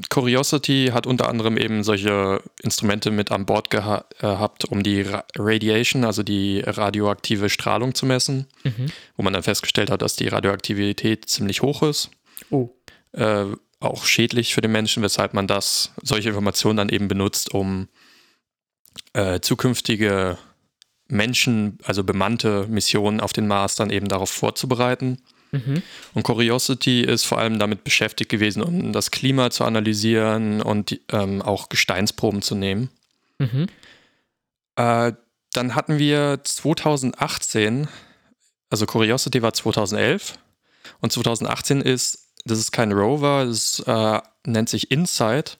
[0.08, 5.24] Curiosity hat unter anderem eben solche Instrumente mit an Bord geha gehabt, um die Ra
[5.36, 8.86] Radiation, also die radioaktive Strahlung zu messen, Mhm.
[9.16, 12.10] wo man dann festgestellt hat, dass die Radioaktivität ziemlich hoch ist.
[12.50, 12.70] Oh,
[13.12, 13.44] Äh,
[13.80, 17.88] auch schädlich für den Menschen, weshalb man das, solche Informationen dann eben benutzt, um
[19.12, 20.38] äh, zukünftige
[21.12, 25.18] Menschen, also bemannte Missionen auf den Mars dann eben darauf vorzubereiten.
[25.52, 25.82] mhm.
[26.14, 31.42] Und Curiosity ist vor allem damit beschäftigt gewesen, um das Klima zu analysieren und ähm,
[31.42, 32.88] auch Gesteinsproben zu nehmen.
[33.38, 33.66] Mhm.
[34.76, 35.12] Äh,
[35.52, 37.88] dann hatten wir 2018,
[38.70, 40.38] also Curiosity war 2011
[41.00, 45.58] und 2018 ist, das ist kein Rover, das äh, nennt sich InSight,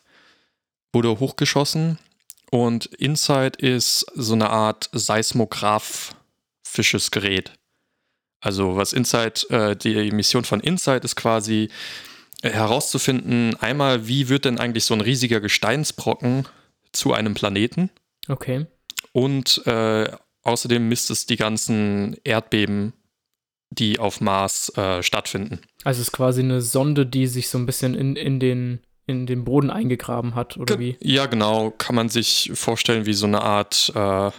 [0.94, 1.98] wurde hochgeschossen
[2.53, 7.53] und InSight ist so eine Art seismographisches Gerät.
[8.40, 11.70] Also was InSight, äh, die Mission von InSight ist quasi
[12.42, 16.46] äh, herauszufinden, einmal, wie wird denn eigentlich so ein riesiger Gesteinsbrocken
[16.92, 17.88] zu einem Planeten?
[18.28, 18.66] Okay.
[19.12, 20.11] Und äh,
[20.42, 22.92] außerdem misst es die ganzen Erdbeben,
[23.70, 25.61] die auf Mars äh, stattfinden.
[25.84, 28.80] Also es ist quasi eine Sonde, die sich so ein bisschen in, in, den,
[29.12, 30.96] in den Boden eingegraben hat, oder wie?
[31.00, 31.70] Ja, genau.
[31.70, 34.30] Kann man sich vorstellen wie so eine Art, äh,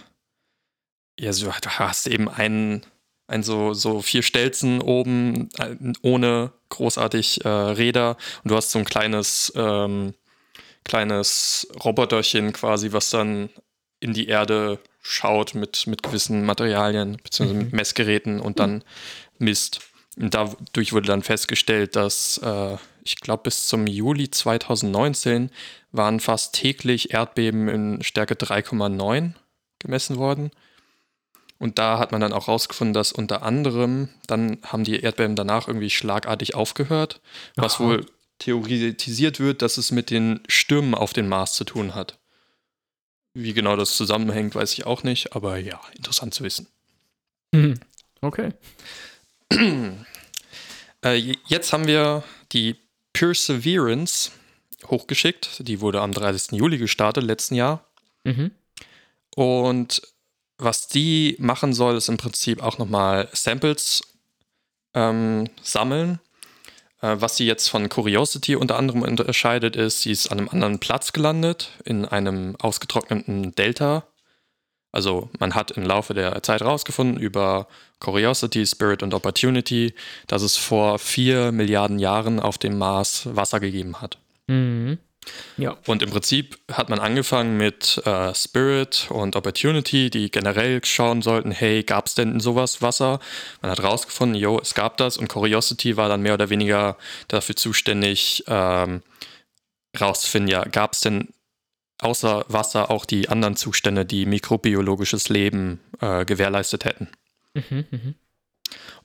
[1.20, 2.84] ja, so, du hast eben einen,
[3.26, 8.78] ein so, so vier Stelzen oben äh, ohne großartig äh, Räder und du hast so
[8.78, 10.14] ein kleines, ähm,
[10.84, 13.48] kleines Roboterchen quasi, was dann
[14.00, 17.76] in die Erde schaut mit, mit gewissen Materialien beziehungsweise mit Mhm.
[17.76, 18.82] Messgeräten und dann
[19.38, 19.80] misst.
[20.16, 25.50] Und dadurch wurde dann festgestellt, dass äh, ich glaube bis zum Juli 2019
[25.92, 29.34] waren fast täglich Erdbeben in Stärke 3,9
[29.78, 30.50] gemessen worden.
[31.58, 35.68] Und da hat man dann auch rausgefunden, dass unter anderem, dann haben die Erdbeben danach
[35.68, 37.20] irgendwie schlagartig aufgehört,
[37.56, 37.84] was Aha.
[37.84, 38.06] wohl
[38.38, 42.18] theoretisiert wird, dass es mit den Stürmen auf den Mars zu tun hat.
[43.34, 46.68] Wie genau das zusammenhängt, weiß ich auch nicht, aber ja, interessant zu wissen.
[47.52, 47.78] Mhm.
[48.20, 48.50] Okay.
[51.04, 52.76] Äh, jetzt haben wir die
[53.14, 54.30] Perseverance
[54.86, 55.66] hochgeschickt.
[55.66, 56.58] Die wurde am 30.
[56.58, 57.86] Juli gestartet, letzten Jahr.
[58.24, 58.50] Mhm.
[59.34, 60.02] Und
[60.58, 64.02] was die machen soll, ist im Prinzip auch nochmal Samples
[64.92, 66.20] ähm, sammeln.
[67.00, 70.78] Äh, was sie jetzt von Curiosity unter anderem unterscheidet, ist, sie ist an einem anderen
[70.78, 74.04] Platz gelandet, in einem ausgetrockneten Delta.
[74.94, 77.66] Also man hat im Laufe der Zeit herausgefunden über
[77.98, 79.92] Curiosity, Spirit und Opportunity,
[80.28, 84.18] dass es vor vier Milliarden Jahren auf dem Mars Wasser gegeben hat.
[84.46, 84.98] Mhm.
[85.56, 85.76] Ja.
[85.86, 91.50] Und im Prinzip hat man angefangen mit äh, Spirit und Opportunity, die generell schauen sollten,
[91.50, 93.18] hey, gab es denn sowas Wasser?
[93.62, 97.56] Man hat rausgefunden, jo, es gab das und Curiosity war dann mehr oder weniger dafür
[97.56, 99.02] zuständig, ähm,
[99.98, 101.28] rauszufinden, ja, gab es denn
[102.00, 107.08] außer Wasser auch die anderen Zustände, die mikrobiologisches Leben äh, gewährleistet hätten.
[107.54, 108.14] Mhm, mh.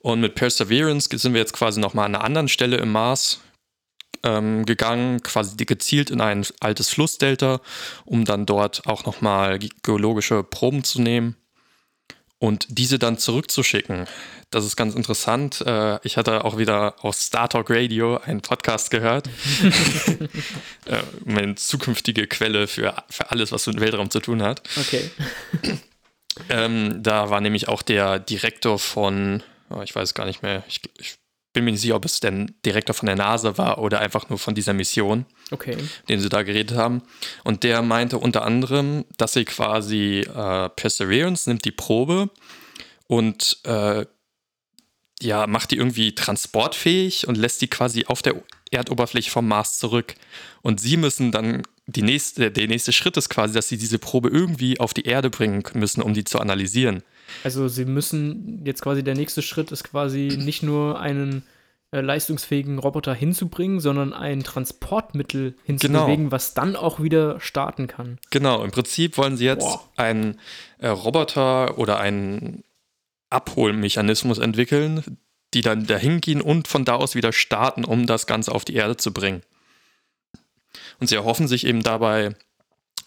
[0.00, 3.40] Und mit Perseverance sind wir jetzt quasi nochmal an einer anderen Stelle im Mars
[4.22, 7.60] ähm, gegangen, quasi gezielt in ein altes Flussdelta,
[8.04, 11.36] um dann dort auch nochmal geologische Proben zu nehmen
[12.40, 14.06] und diese dann zurückzuschicken.
[14.50, 15.60] Das ist ganz interessant.
[15.60, 19.28] Äh, ich hatte auch wieder auf Star Talk Radio einen Podcast gehört.
[20.86, 24.62] äh, meine zukünftige Quelle für, für alles, was mit Weltraum zu tun hat.
[24.80, 25.10] Okay.
[26.48, 30.80] Ähm, da war nämlich auch der Direktor von, oh, ich weiß gar nicht mehr, ich,
[30.98, 31.18] ich
[31.52, 34.38] bin mir nicht sicher, ob es der Direktor von der NASA war oder einfach nur
[34.38, 35.76] von dieser Mission, Okay.
[36.08, 37.02] den sie da geredet haben.
[37.44, 42.30] Und der meinte unter anderem, dass sie quasi äh, Perseverance nimmt die Probe
[43.08, 44.06] und äh,
[45.22, 50.14] ja, macht die irgendwie transportfähig und lässt die quasi auf der Erdoberfläche vom Mars zurück.
[50.62, 54.28] Und sie müssen dann, die nächste, der nächste Schritt ist quasi, dass sie diese Probe
[54.28, 57.02] irgendwie auf die Erde bringen müssen, um die zu analysieren.
[57.44, 61.42] Also sie müssen jetzt quasi der nächste Schritt ist quasi nicht nur einen
[61.92, 68.18] äh, leistungsfähigen Roboter hinzubringen, sondern ein Transportmittel hinzubewegen, was dann auch wieder starten kann.
[68.30, 69.88] Genau, im Prinzip wollen sie jetzt Boah.
[69.96, 70.38] einen
[70.78, 72.62] äh, Roboter oder einen
[73.28, 75.18] Abholmechanismus entwickeln,
[75.52, 78.74] die dann dahin gehen und von da aus wieder starten, um das Ganze auf die
[78.74, 79.42] Erde zu bringen.
[81.00, 82.36] Und sie erhoffen sich eben dabei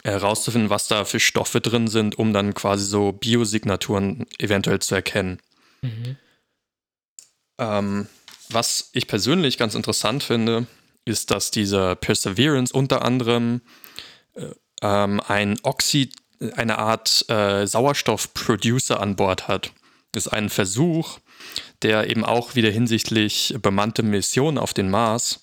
[0.04, 5.40] herauszufinden, was da für Stoffe drin sind, um dann quasi so Biosignaturen eventuell zu erkennen.
[5.82, 6.18] Mhm.
[7.60, 8.08] Ähm,
[8.50, 10.68] was ich persönlich ganz interessant finde,
[11.06, 13.62] ist, dass diese Perseverance unter anderem
[14.34, 14.48] äh,
[14.82, 16.16] ähm, ein Oxid,
[16.56, 19.72] eine Art äh, Sauerstoffproducer an Bord hat.
[20.12, 21.20] Das ist ein Versuch,
[21.82, 25.43] der eben auch wieder hinsichtlich bemannte Missionen auf den Mars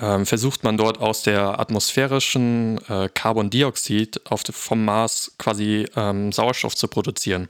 [0.00, 6.74] ähm, versucht man dort aus der atmosphärischen äh, Carbondioxid auf vom Mars quasi ähm, Sauerstoff
[6.74, 7.48] zu produzieren.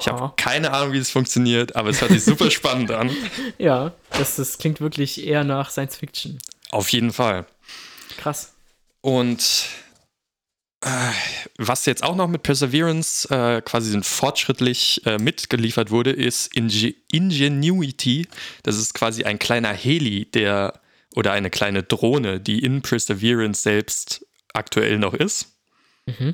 [0.00, 3.10] Ich habe keine Ahnung, wie das funktioniert, aber es hört sich super spannend an.
[3.58, 6.38] Ja, das, das klingt wirklich eher nach Science Fiction.
[6.70, 7.44] Auf jeden Fall.
[8.16, 8.54] Krass.
[9.02, 9.66] Und
[10.82, 11.10] äh,
[11.58, 18.26] was jetzt auch noch mit Perseverance äh, quasi fortschrittlich äh, mitgeliefert wurde, ist Inge Ingenuity.
[18.62, 20.80] Das ist quasi ein kleiner Heli, der
[21.14, 25.56] oder eine kleine Drohne, die in Perseverance selbst aktuell noch ist.
[26.06, 26.32] Mhm.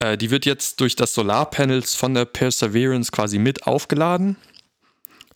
[0.00, 4.36] Äh, die wird jetzt durch das Solarpanels von der Perseverance quasi mit aufgeladen.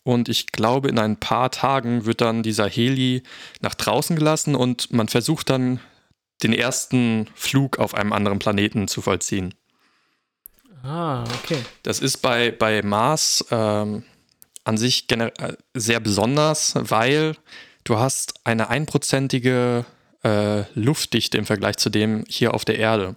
[0.03, 3.23] Und ich glaube, in ein paar Tagen wird dann dieser Heli
[3.61, 5.79] nach draußen gelassen und man versucht dann
[6.41, 9.53] den ersten Flug auf einem anderen Planeten zu vollziehen.
[10.83, 11.63] Ah, okay.
[11.83, 14.03] Das ist bei, bei Mars ähm,
[14.63, 15.31] an sich äh,
[15.73, 17.35] sehr besonders, weil
[17.83, 19.85] du hast eine einprozentige
[20.23, 23.15] äh, Luftdichte im Vergleich zu dem hier auf der Erde.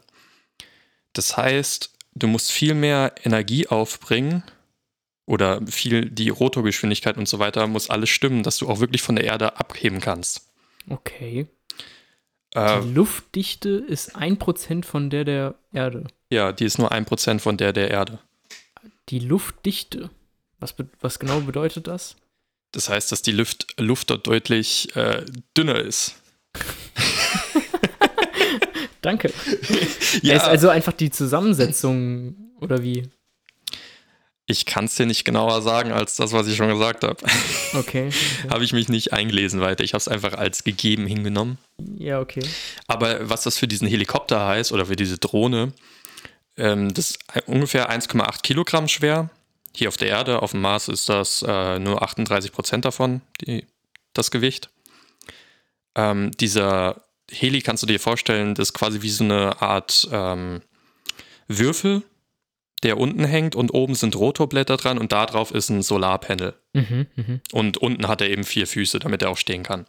[1.12, 4.42] Das heißt, du musst viel mehr Energie aufbringen
[5.26, 9.16] oder viel die Rotorgeschwindigkeit und so weiter muss alles stimmen, dass du auch wirklich von
[9.16, 10.48] der Erde abheben kannst.
[10.88, 11.46] Okay.
[12.54, 16.04] Äh, Die Luftdichte ist 1% von der der Erde.
[16.30, 18.18] ja, die ist nur ein Prozent von der der Erde.
[19.08, 20.10] Die Luftdichte.
[20.58, 22.16] Was, was genau bedeutet das?
[22.72, 25.24] Das heißt, dass die Luft, Luft dort deutlich äh,
[25.56, 26.16] dünner ist.
[29.00, 29.32] Danke.
[30.20, 30.36] Ja.
[30.36, 33.08] Ist also einfach die Zusammensetzung oder wie?
[34.46, 37.16] ich kann es dir nicht genauer sagen als das, was ich schon gesagt habe.
[37.74, 38.08] Okay.
[38.08, 38.50] okay.
[38.50, 39.82] habe ich mich nicht eingelesen weiter.
[39.82, 41.56] Ich habe es einfach als gegeben hingenommen.
[41.96, 42.42] Ja, okay.
[42.86, 45.72] Aber was das für diesen Helikopter heißt oder für diese Drohne,
[46.58, 49.30] ähm, das ist ungefähr 1,8 Kilogramm schwer.
[49.74, 53.66] Hier auf der Erde, auf dem Mars ist das äh, nur 38 Prozent davon, die,
[54.12, 54.70] das Gewicht.
[55.94, 60.62] Ähm, dieser Heli kannst du dir vorstellen, das ist quasi wie so eine Art ähm,
[61.48, 62.02] Würfel,
[62.82, 66.54] der unten hängt und oben sind Rotorblätter dran und da drauf ist ein Solarpanel.
[66.72, 67.40] Mhm, mhm.
[67.52, 69.86] Und unten hat er eben vier Füße, damit er auch stehen kann.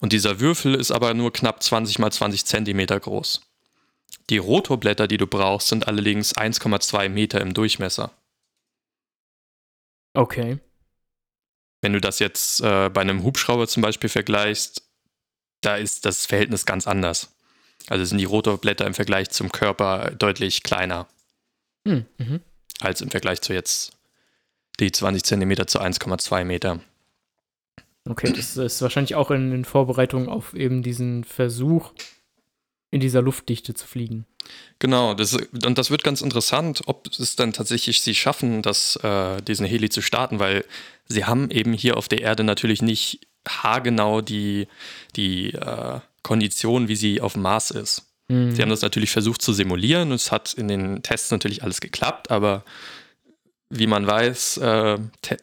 [0.00, 3.40] Und dieser Würfel ist aber nur knapp 20 mal 20 Zentimeter groß.
[4.28, 8.12] Die Rotorblätter, die du brauchst, sind allerdings 1,2 Meter im Durchmesser.
[10.14, 10.58] Okay.
[11.80, 14.82] wenn du das jetzt äh, bei einem Hubschrauber zum Beispiel vergleichst,
[15.62, 17.34] da ist das Verhältnis ganz anders.
[17.88, 21.08] Also sind die Rotorblätter im Vergleich zum Körper deutlich kleiner.
[21.86, 22.40] Hm, mhm.
[22.80, 23.92] Als im Vergleich zu jetzt
[24.80, 26.80] die 20 Zentimeter zu 1,2 Meter.
[28.08, 31.92] Okay, das ist wahrscheinlich auch in, in Vorbereitung auf eben diesen Versuch,
[32.92, 34.26] in dieser Luftdichte zu fliegen.
[34.78, 39.40] Genau, das, und das wird ganz interessant, ob es dann tatsächlich sie schaffen, das, äh,
[39.40, 40.64] diesen Heli zu starten, weil
[41.08, 44.68] sie haben eben hier auf der Erde natürlich nicht haargenau die,
[45.16, 48.12] die äh, Kondition, wie sie auf dem Mars ist.
[48.28, 48.54] Mhm.
[48.54, 51.80] Sie haben das natürlich versucht zu simulieren und es hat in den Tests natürlich alles
[51.80, 52.62] geklappt, aber
[53.70, 55.38] wie man weiß, äh, te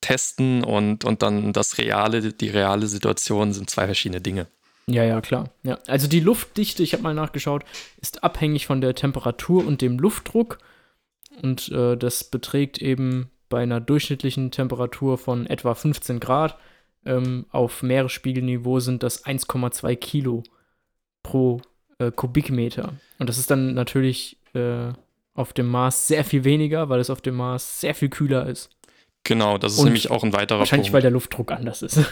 [0.00, 4.46] testen und, und dann das reale, die reale Situation sind zwei verschiedene Dinge.
[4.88, 5.50] Ja, ja, klar.
[5.64, 5.78] Ja.
[5.86, 7.64] Also die Luftdichte, ich habe mal nachgeschaut,
[8.00, 10.58] ist abhängig von der Temperatur und dem Luftdruck.
[11.42, 16.56] Und äh, das beträgt eben bei einer durchschnittlichen Temperatur von etwa 15 Grad.
[17.04, 20.44] Ähm, auf Meeresspiegelniveau sind das 1,2 Kilo
[21.22, 21.60] pro
[21.98, 22.92] äh, Kubikmeter.
[23.18, 24.92] Und das ist dann natürlich äh,
[25.34, 28.70] auf dem Mars sehr viel weniger, weil es auf dem Mars sehr viel kühler ist.
[29.24, 30.60] Genau, das ist Und nämlich auch ein weiterer wahrscheinlich, Punkt.
[30.60, 32.06] Wahrscheinlich, weil der Luftdruck anders ist.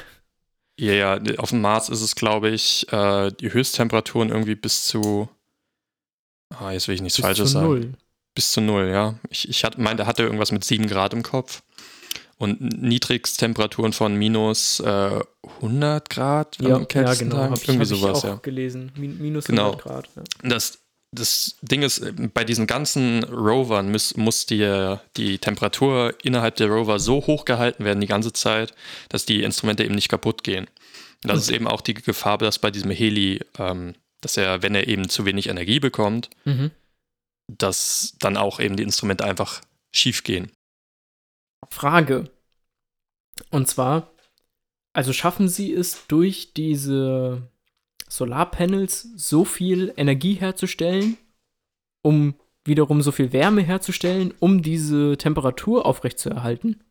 [0.76, 5.28] Ja, ja, auf dem Mars ist es, glaube ich, äh, die Höchsttemperaturen irgendwie bis zu.
[6.50, 7.66] Ah, jetzt will ich nichts bis Falsches zu sagen.
[7.66, 7.92] Null.
[8.34, 9.14] Bis zu null, ja.
[9.30, 11.62] Ich, ich hat, meinte, hatte irgendwas mit 7 Grad im Kopf.
[12.36, 15.20] Und Niedrigsttemperaturen von minus äh,
[15.56, 17.36] 100 Grad ja, am ja, genau.
[17.36, 17.68] Tag.
[17.68, 18.34] Irgendwie hab sowas, ich auch ja.
[18.42, 18.90] gelesen.
[18.96, 19.76] Min minus 100 genau.
[19.80, 20.08] Grad.
[20.16, 20.22] Ja.
[20.42, 20.78] Das,
[21.14, 22.02] das Ding ist,
[22.34, 27.84] bei diesen ganzen Rovern muss, muss die, die Temperatur innerhalb der Rover so hoch gehalten
[27.84, 28.74] werden die ganze Zeit,
[29.08, 30.66] dass die Instrumente eben nicht kaputt gehen.
[31.22, 31.40] Und das mhm.
[31.40, 35.08] ist eben auch die Gefahr, dass bei diesem Heli, ähm, dass er, wenn er eben
[35.08, 36.70] zu wenig Energie bekommt, mhm.
[37.48, 39.62] dass dann auch eben die Instrumente einfach
[39.94, 40.50] schief gehen.
[41.70, 42.30] Frage.
[43.50, 44.12] Und zwar,
[44.92, 47.48] also schaffen sie es durch diese
[48.08, 51.16] Solarpanels so viel Energie herzustellen,
[52.02, 52.34] um
[52.64, 56.82] wiederum so viel Wärme herzustellen, um diese Temperatur aufrechtzuerhalten.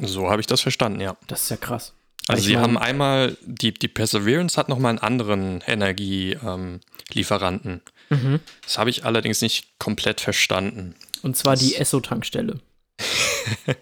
[0.00, 1.16] So habe ich das verstanden, ja.
[1.26, 1.94] Das ist ja krass.
[2.28, 7.82] Also sie haben einmal, die, die Perseverance hat nochmal einen anderen Energielieferanten.
[8.10, 8.38] Ähm, mhm.
[8.62, 10.94] Das habe ich allerdings nicht komplett verstanden.
[11.22, 12.60] Und zwar das die Esso-Tankstelle.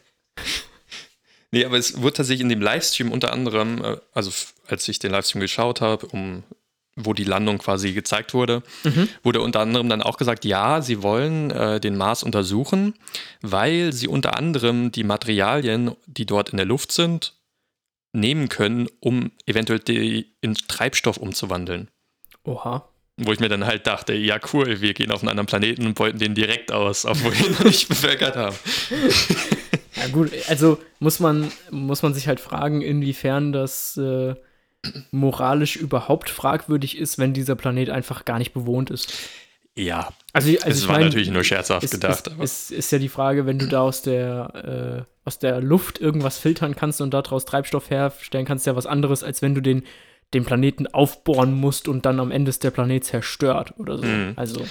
[1.53, 4.31] Nee, aber es wurde tatsächlich in dem Livestream unter anderem, äh, also
[4.67, 6.45] als ich den Livestream geschaut habe, um
[6.97, 9.09] wo die Landung quasi gezeigt wurde, mhm.
[9.23, 12.95] wurde unter anderem dann auch gesagt, ja, sie wollen äh, den Mars untersuchen,
[13.43, 17.35] weil sie unter anderem die Materialien, die dort in der Luft sind,
[18.13, 21.89] nehmen können, um eventuell die in Treibstoff umzuwandeln.
[22.45, 22.89] Oha.
[23.17, 25.95] Wo ich mir dann halt dachte, ja cool, wir gehen auf einen anderen Planeten und
[25.95, 28.57] beuten den direkt aus, obwohl wir ihn noch nicht bevölkert haben.
[29.97, 34.35] Ja gut, also muss man, muss man sich halt fragen, inwiefern das äh,
[35.11, 39.13] moralisch überhaupt fragwürdig ist, wenn dieser Planet einfach gar nicht bewohnt ist.
[39.77, 42.27] Ja, also, also es war mein, natürlich nur scherzhaft ist, gedacht.
[42.27, 42.45] Ist, aber.
[42.45, 46.39] Ist, ist, ja die Frage, wenn du da aus der, äh, aus der Luft irgendwas
[46.39, 49.85] filtern kannst und daraus Treibstoff herstellen kannst, ja was anderes, als wenn du den,
[50.35, 54.05] den Planeten aufbohren musst und dann am Ende ist der Planet zerstört oder so.
[54.05, 54.33] Mhm.
[54.37, 54.65] Also.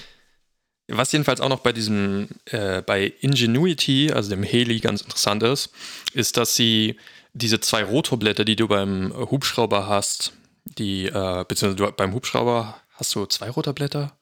[0.90, 5.72] Was jedenfalls auch noch bei diesem, äh, bei Ingenuity, also dem Heli, ganz interessant ist,
[6.14, 6.98] ist, dass sie
[7.34, 10.34] diese zwei Rotorblätter, die du beim Hubschrauber hast,
[10.66, 14.18] die, äh, beziehungsweise du, beim Hubschrauber hast du zwei Rotorblätter?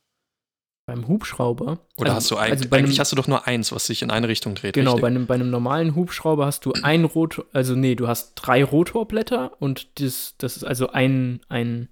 [0.85, 1.79] Beim Hubschrauber?
[1.97, 4.01] Oder also, hast du ein, also eigentlich einem, hast du doch nur eins, was sich
[4.01, 4.73] in eine Richtung dreht.
[4.73, 8.35] Genau, bei einem, bei einem normalen Hubschrauber hast du ein Rotor, also nee, du hast
[8.35, 11.89] drei Rotorblätter und das, das ist also ein, ein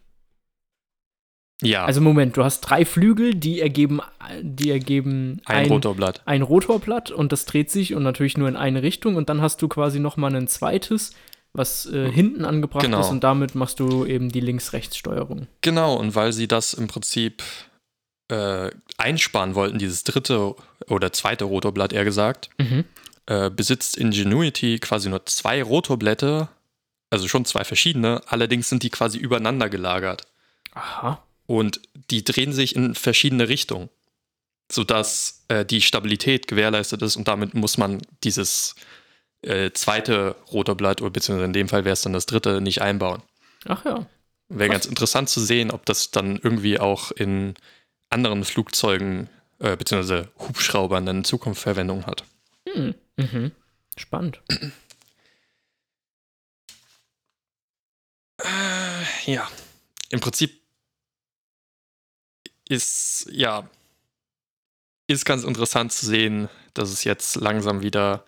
[1.61, 1.85] ja.
[1.85, 4.01] Also Moment, du hast drei Flügel, die ergeben,
[4.41, 6.21] die ergeben ein, ein, Rotorblatt.
[6.25, 9.61] Ein Rotorblatt und das dreht sich und natürlich nur in eine Richtung und dann hast
[9.61, 11.13] du quasi noch mal ein zweites,
[11.53, 12.99] was äh, hinten angebracht genau.
[12.99, 15.47] ist und damit machst du eben die Links-Rechts-Steuerung.
[15.61, 17.41] Genau, und weil sie das im Prinzip
[18.27, 20.55] äh, einsparen wollten, dieses dritte
[20.89, 22.83] oder zweite Rotorblatt eher gesagt, mhm.
[23.27, 26.49] äh, besitzt Ingenuity quasi nur zwei Rotorblätter,
[27.09, 30.27] also schon zwei verschiedene, allerdings sind die quasi übereinander gelagert.
[30.73, 31.24] Aha.
[31.47, 33.89] Und die drehen sich in verschiedene Richtungen,
[34.71, 38.75] sodass äh, die Stabilität gewährleistet ist und damit muss man dieses
[39.41, 43.21] äh, zweite Rotorblatt, oder beziehungsweise in dem Fall wäre es dann das dritte, nicht einbauen.
[43.65, 44.07] Ach ja.
[44.49, 47.55] Wäre ganz interessant zu sehen, ob das dann irgendwie auch in
[48.09, 49.29] anderen Flugzeugen
[49.59, 52.23] äh, beziehungsweise Hubschraubern dann in Zukunft Verwendung hat.
[52.67, 52.95] Hm.
[53.17, 53.51] Mhm.
[53.97, 54.41] Spannend.
[58.37, 59.49] Äh, ja,
[60.09, 60.61] im Prinzip
[62.69, 63.69] ist, ja,
[65.07, 68.25] ist ganz interessant zu sehen, dass es jetzt langsam wieder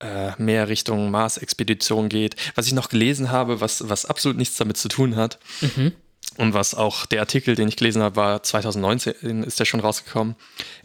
[0.00, 2.36] äh, mehr Richtung Mars-Expedition geht.
[2.54, 5.38] Was ich noch gelesen habe, was, was absolut nichts damit zu tun hat.
[5.60, 5.92] Mhm.
[6.36, 10.36] Und was auch der Artikel, den ich gelesen habe, war 2019, ist der schon rausgekommen.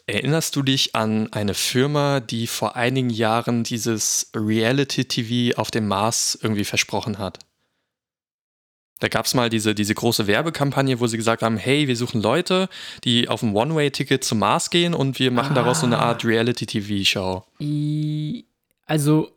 [0.07, 6.37] Erinnerst du dich an eine Firma, die vor einigen Jahren dieses Reality-TV auf dem Mars
[6.41, 7.39] irgendwie versprochen hat?
[8.99, 12.21] Da gab es mal diese, diese große Werbekampagne, wo sie gesagt haben, hey, wir suchen
[12.21, 12.69] Leute,
[13.03, 15.55] die auf ein One-Way-Ticket zum Mars gehen und wir machen ah.
[15.55, 17.43] daraus so eine Art Reality-TV-Show.
[18.85, 19.31] Also,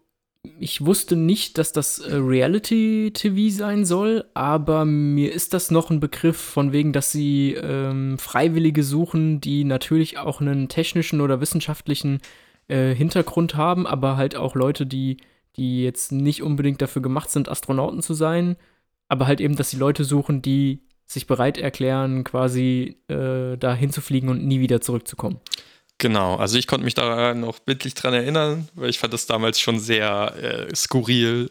[0.61, 5.98] ich wusste nicht, dass das äh, Reality-TV sein soll, aber mir ist das noch ein
[5.98, 12.20] Begriff von wegen, dass sie ähm, Freiwillige suchen, die natürlich auch einen technischen oder wissenschaftlichen
[12.68, 15.16] äh, Hintergrund haben, aber halt auch Leute, die,
[15.56, 18.56] die jetzt nicht unbedingt dafür gemacht sind, Astronauten zu sein
[19.09, 24.28] aber halt eben, dass die Leute suchen, die sich bereit erklären, quasi äh, da hinzufliegen
[24.28, 25.40] und nie wieder zurückzukommen.
[25.96, 29.59] Genau, also ich konnte mich da noch bildlich dran erinnern, weil ich fand das damals
[29.59, 31.50] schon sehr äh, skurril,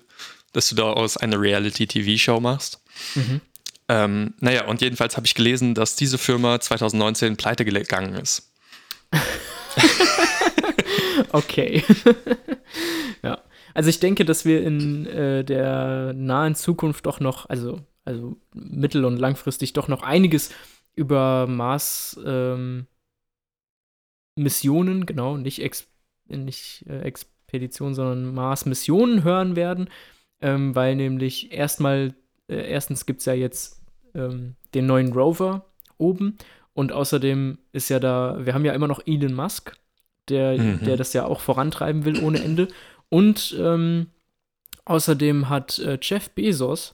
[0.54, 2.82] dass du daraus eine Reality-TV-Show machst.
[3.16, 3.42] Mhm.
[3.90, 8.52] Ähm, naja, und jedenfalls habe ich gelesen, dass diese Firma 2019 pleite gegangen ist.
[11.32, 11.84] okay.
[13.24, 13.40] ja.
[13.78, 19.06] Also ich denke, dass wir in äh, der nahen Zukunft doch noch, also, also mittel-
[19.06, 20.50] und langfristig doch noch einiges
[20.96, 22.88] über Mars ähm,
[24.36, 25.86] Missionen, genau, nicht, Ex
[26.28, 29.92] nicht äh, Expeditionen, sondern Mars-Missionen hören werden,
[30.42, 32.16] ähm, weil nämlich erstmal,
[32.50, 33.84] äh, erstens gibt es ja jetzt
[34.16, 35.68] ähm, den neuen Rover
[36.00, 36.40] oben
[36.74, 39.78] und außerdem ist ja da, wir haben ja immer noch Elon Musk,
[40.30, 40.84] der, mhm.
[40.84, 42.70] der das ja auch vorantreiben will ohne Ende.
[43.10, 44.08] Und ähm,
[44.86, 46.94] außerdem hat äh, Jeff Bezos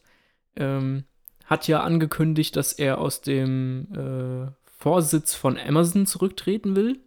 [0.55, 1.05] ähm,
[1.45, 6.99] hat ja angekündigt, dass er aus dem äh, Vorsitz von Amazon zurücktreten will.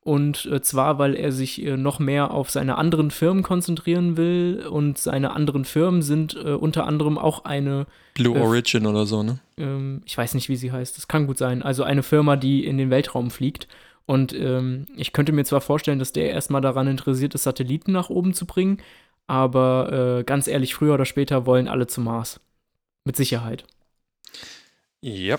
[0.00, 4.66] Und äh, zwar, weil er sich äh, noch mehr auf seine anderen Firmen konzentrieren will.
[4.66, 7.86] Und seine anderen Firmen sind äh, unter anderem auch eine.
[8.14, 9.40] Blue äh, Origin oder so, ne?
[9.58, 10.96] Ähm, ich weiß nicht, wie sie heißt.
[10.96, 11.62] Das kann gut sein.
[11.62, 13.68] Also eine Firma, die in den Weltraum fliegt.
[14.08, 18.08] Und ähm, ich könnte mir zwar vorstellen, dass der erstmal daran interessiert ist, Satelliten nach
[18.08, 18.78] oben zu bringen,
[19.26, 22.40] aber äh, ganz ehrlich, früher oder später wollen alle zum Mars.
[23.04, 23.64] Mit Sicherheit.
[25.02, 25.38] Ja.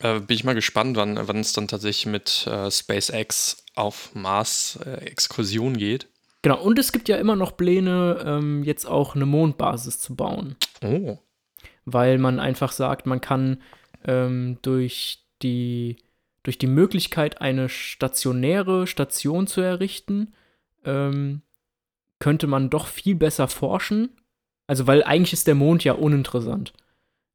[0.00, 5.76] Äh, bin ich mal gespannt, wann, wann es dann tatsächlich mit äh, SpaceX auf Mars-Exkursion
[5.76, 6.08] äh, geht.
[6.42, 10.56] Genau, und es gibt ja immer noch Pläne, ähm, jetzt auch eine Mondbasis zu bauen.
[10.82, 11.18] Oh.
[11.84, 13.62] Weil man einfach sagt, man kann
[14.04, 15.98] ähm, durch die
[16.48, 20.32] durch die Möglichkeit, eine stationäre Station zu errichten,
[20.82, 21.42] ähm,
[22.20, 24.16] könnte man doch viel besser forschen.
[24.66, 26.72] Also, weil eigentlich ist der Mond ja uninteressant.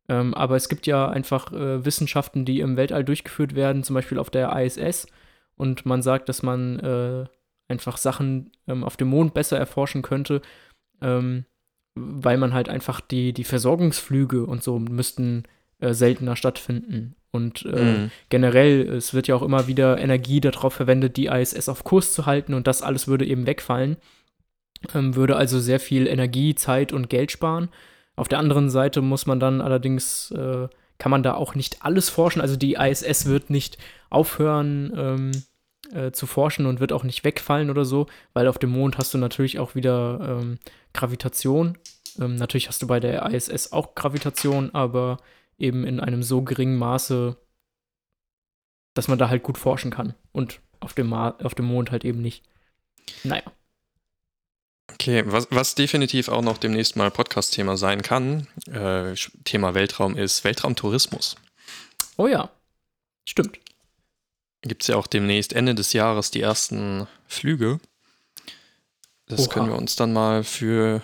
[0.10, 4.18] Ähm, aber es gibt ja einfach äh, Wissenschaften, die im Weltall durchgeführt werden, zum Beispiel
[4.18, 5.06] auf der ISS.
[5.58, 7.26] Und man sagt, dass man äh,
[7.68, 10.42] einfach Sachen ähm, auf dem Mond besser erforschen könnte,
[11.02, 11.46] ähm,
[11.94, 15.44] weil man halt einfach die, die Versorgungsflüge und so müssten
[15.78, 17.16] äh, seltener stattfinden.
[17.34, 18.12] Und äh, mhm.
[18.30, 22.28] generell, es wird ja auch immer wieder Energie darauf verwendet, die ISS auf Kurs zu
[22.28, 23.98] halten und das alles würde eben wegfallen.
[24.94, 27.70] Ähm, würde also sehr viel Energie, Zeit und Geld sparen.
[28.16, 30.68] Auf der anderen Seite muss man dann allerdings, äh,
[31.00, 32.40] kann man da auch nicht alles forschen.
[32.40, 33.80] Also die ISS wird nicht
[34.12, 35.32] aufhören ähm,
[35.92, 39.12] äh, zu forschen und wird auch nicht wegfallen oder so, weil auf dem Mond hast
[39.12, 40.60] du natürlich auch wieder ähm,
[40.94, 41.80] Gravitation.
[42.22, 45.18] Ähm, natürlich hast du bei der ISS auch Gravitation, aber
[45.58, 47.38] eben in einem so geringen Maße,
[48.94, 50.14] dass man da halt gut forschen kann.
[50.32, 52.44] Und auf dem, Ma auf dem Mond halt eben nicht.
[53.24, 53.44] Naja.
[54.92, 60.44] Okay, was, was definitiv auch noch demnächst mal Podcast-Thema sein kann, äh, Thema Weltraum ist
[60.44, 61.36] Weltraumtourismus.
[62.18, 62.52] Oh ja,
[63.26, 63.60] stimmt.
[64.62, 67.80] Gibt es ja auch demnächst Ende des Jahres die ersten Flüge.
[69.28, 69.54] Das Oha.
[69.54, 71.02] können wir uns dann mal für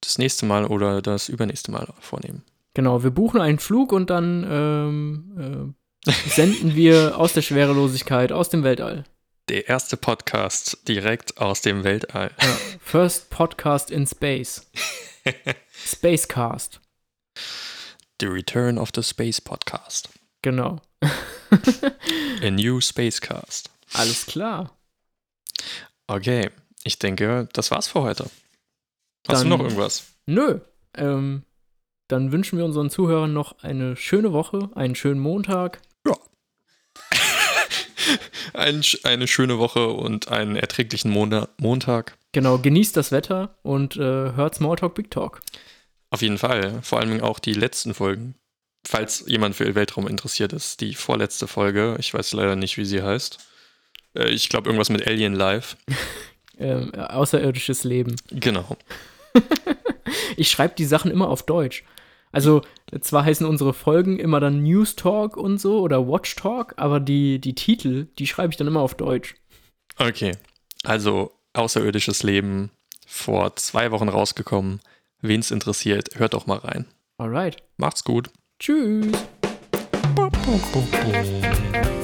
[0.00, 2.44] das nächste Mal oder das übernächste Mal vornehmen.
[2.74, 5.74] Genau, wir buchen einen Flug und dann ähm,
[6.06, 9.04] äh, senden wir aus der Schwerelosigkeit, aus dem Weltall.
[9.48, 12.30] Der erste Podcast direkt aus dem Weltall.
[12.40, 14.70] Ja, first Podcast in Space.
[15.84, 16.80] Spacecast.
[18.20, 20.08] The Return of the Space Podcast.
[20.42, 20.80] Genau.
[22.42, 23.70] A new Spacecast.
[23.94, 24.76] Alles klar.
[26.06, 26.50] Okay,
[26.84, 28.24] ich denke, das war's für heute.
[29.26, 30.06] Hast Dann, du noch irgendwas?
[30.26, 30.60] Nö.
[30.94, 31.42] Ähm,
[32.10, 35.80] dann wünschen wir unseren Zuhörern noch eine schöne Woche, einen schönen Montag.
[36.06, 36.16] Ja.
[38.52, 42.16] Ein, eine schöne Woche und einen erträglichen Montag.
[42.32, 45.40] Genau, genießt das Wetter und äh, hört Smalltalk Big Talk.
[46.10, 46.80] Auf jeden Fall.
[46.82, 48.34] Vor allem auch die letzten Folgen.
[48.84, 53.02] Falls jemand für Weltraum interessiert ist, die vorletzte Folge, ich weiß leider nicht, wie sie
[53.02, 53.38] heißt.
[54.16, 55.76] Äh, ich glaube, irgendwas mit Alien Live.
[56.58, 58.16] äh, außerirdisches Leben.
[58.30, 58.76] Genau.
[60.36, 61.84] Ich schreibe die Sachen immer auf Deutsch.
[62.32, 62.62] Also,
[63.00, 67.40] zwar heißen unsere Folgen immer dann News Talk und so oder Watch Talk, aber die,
[67.40, 69.34] die Titel, die schreibe ich dann immer auf Deutsch.
[69.98, 70.36] Okay.
[70.84, 72.70] Also, außerirdisches Leben
[73.06, 74.80] vor zwei Wochen rausgekommen.
[75.20, 76.86] Wen es interessiert, hört doch mal rein.
[77.18, 77.56] Alright.
[77.76, 78.30] Macht's gut.
[78.58, 79.12] Tschüss.
[80.14, 81.99] Bo, bo, bo.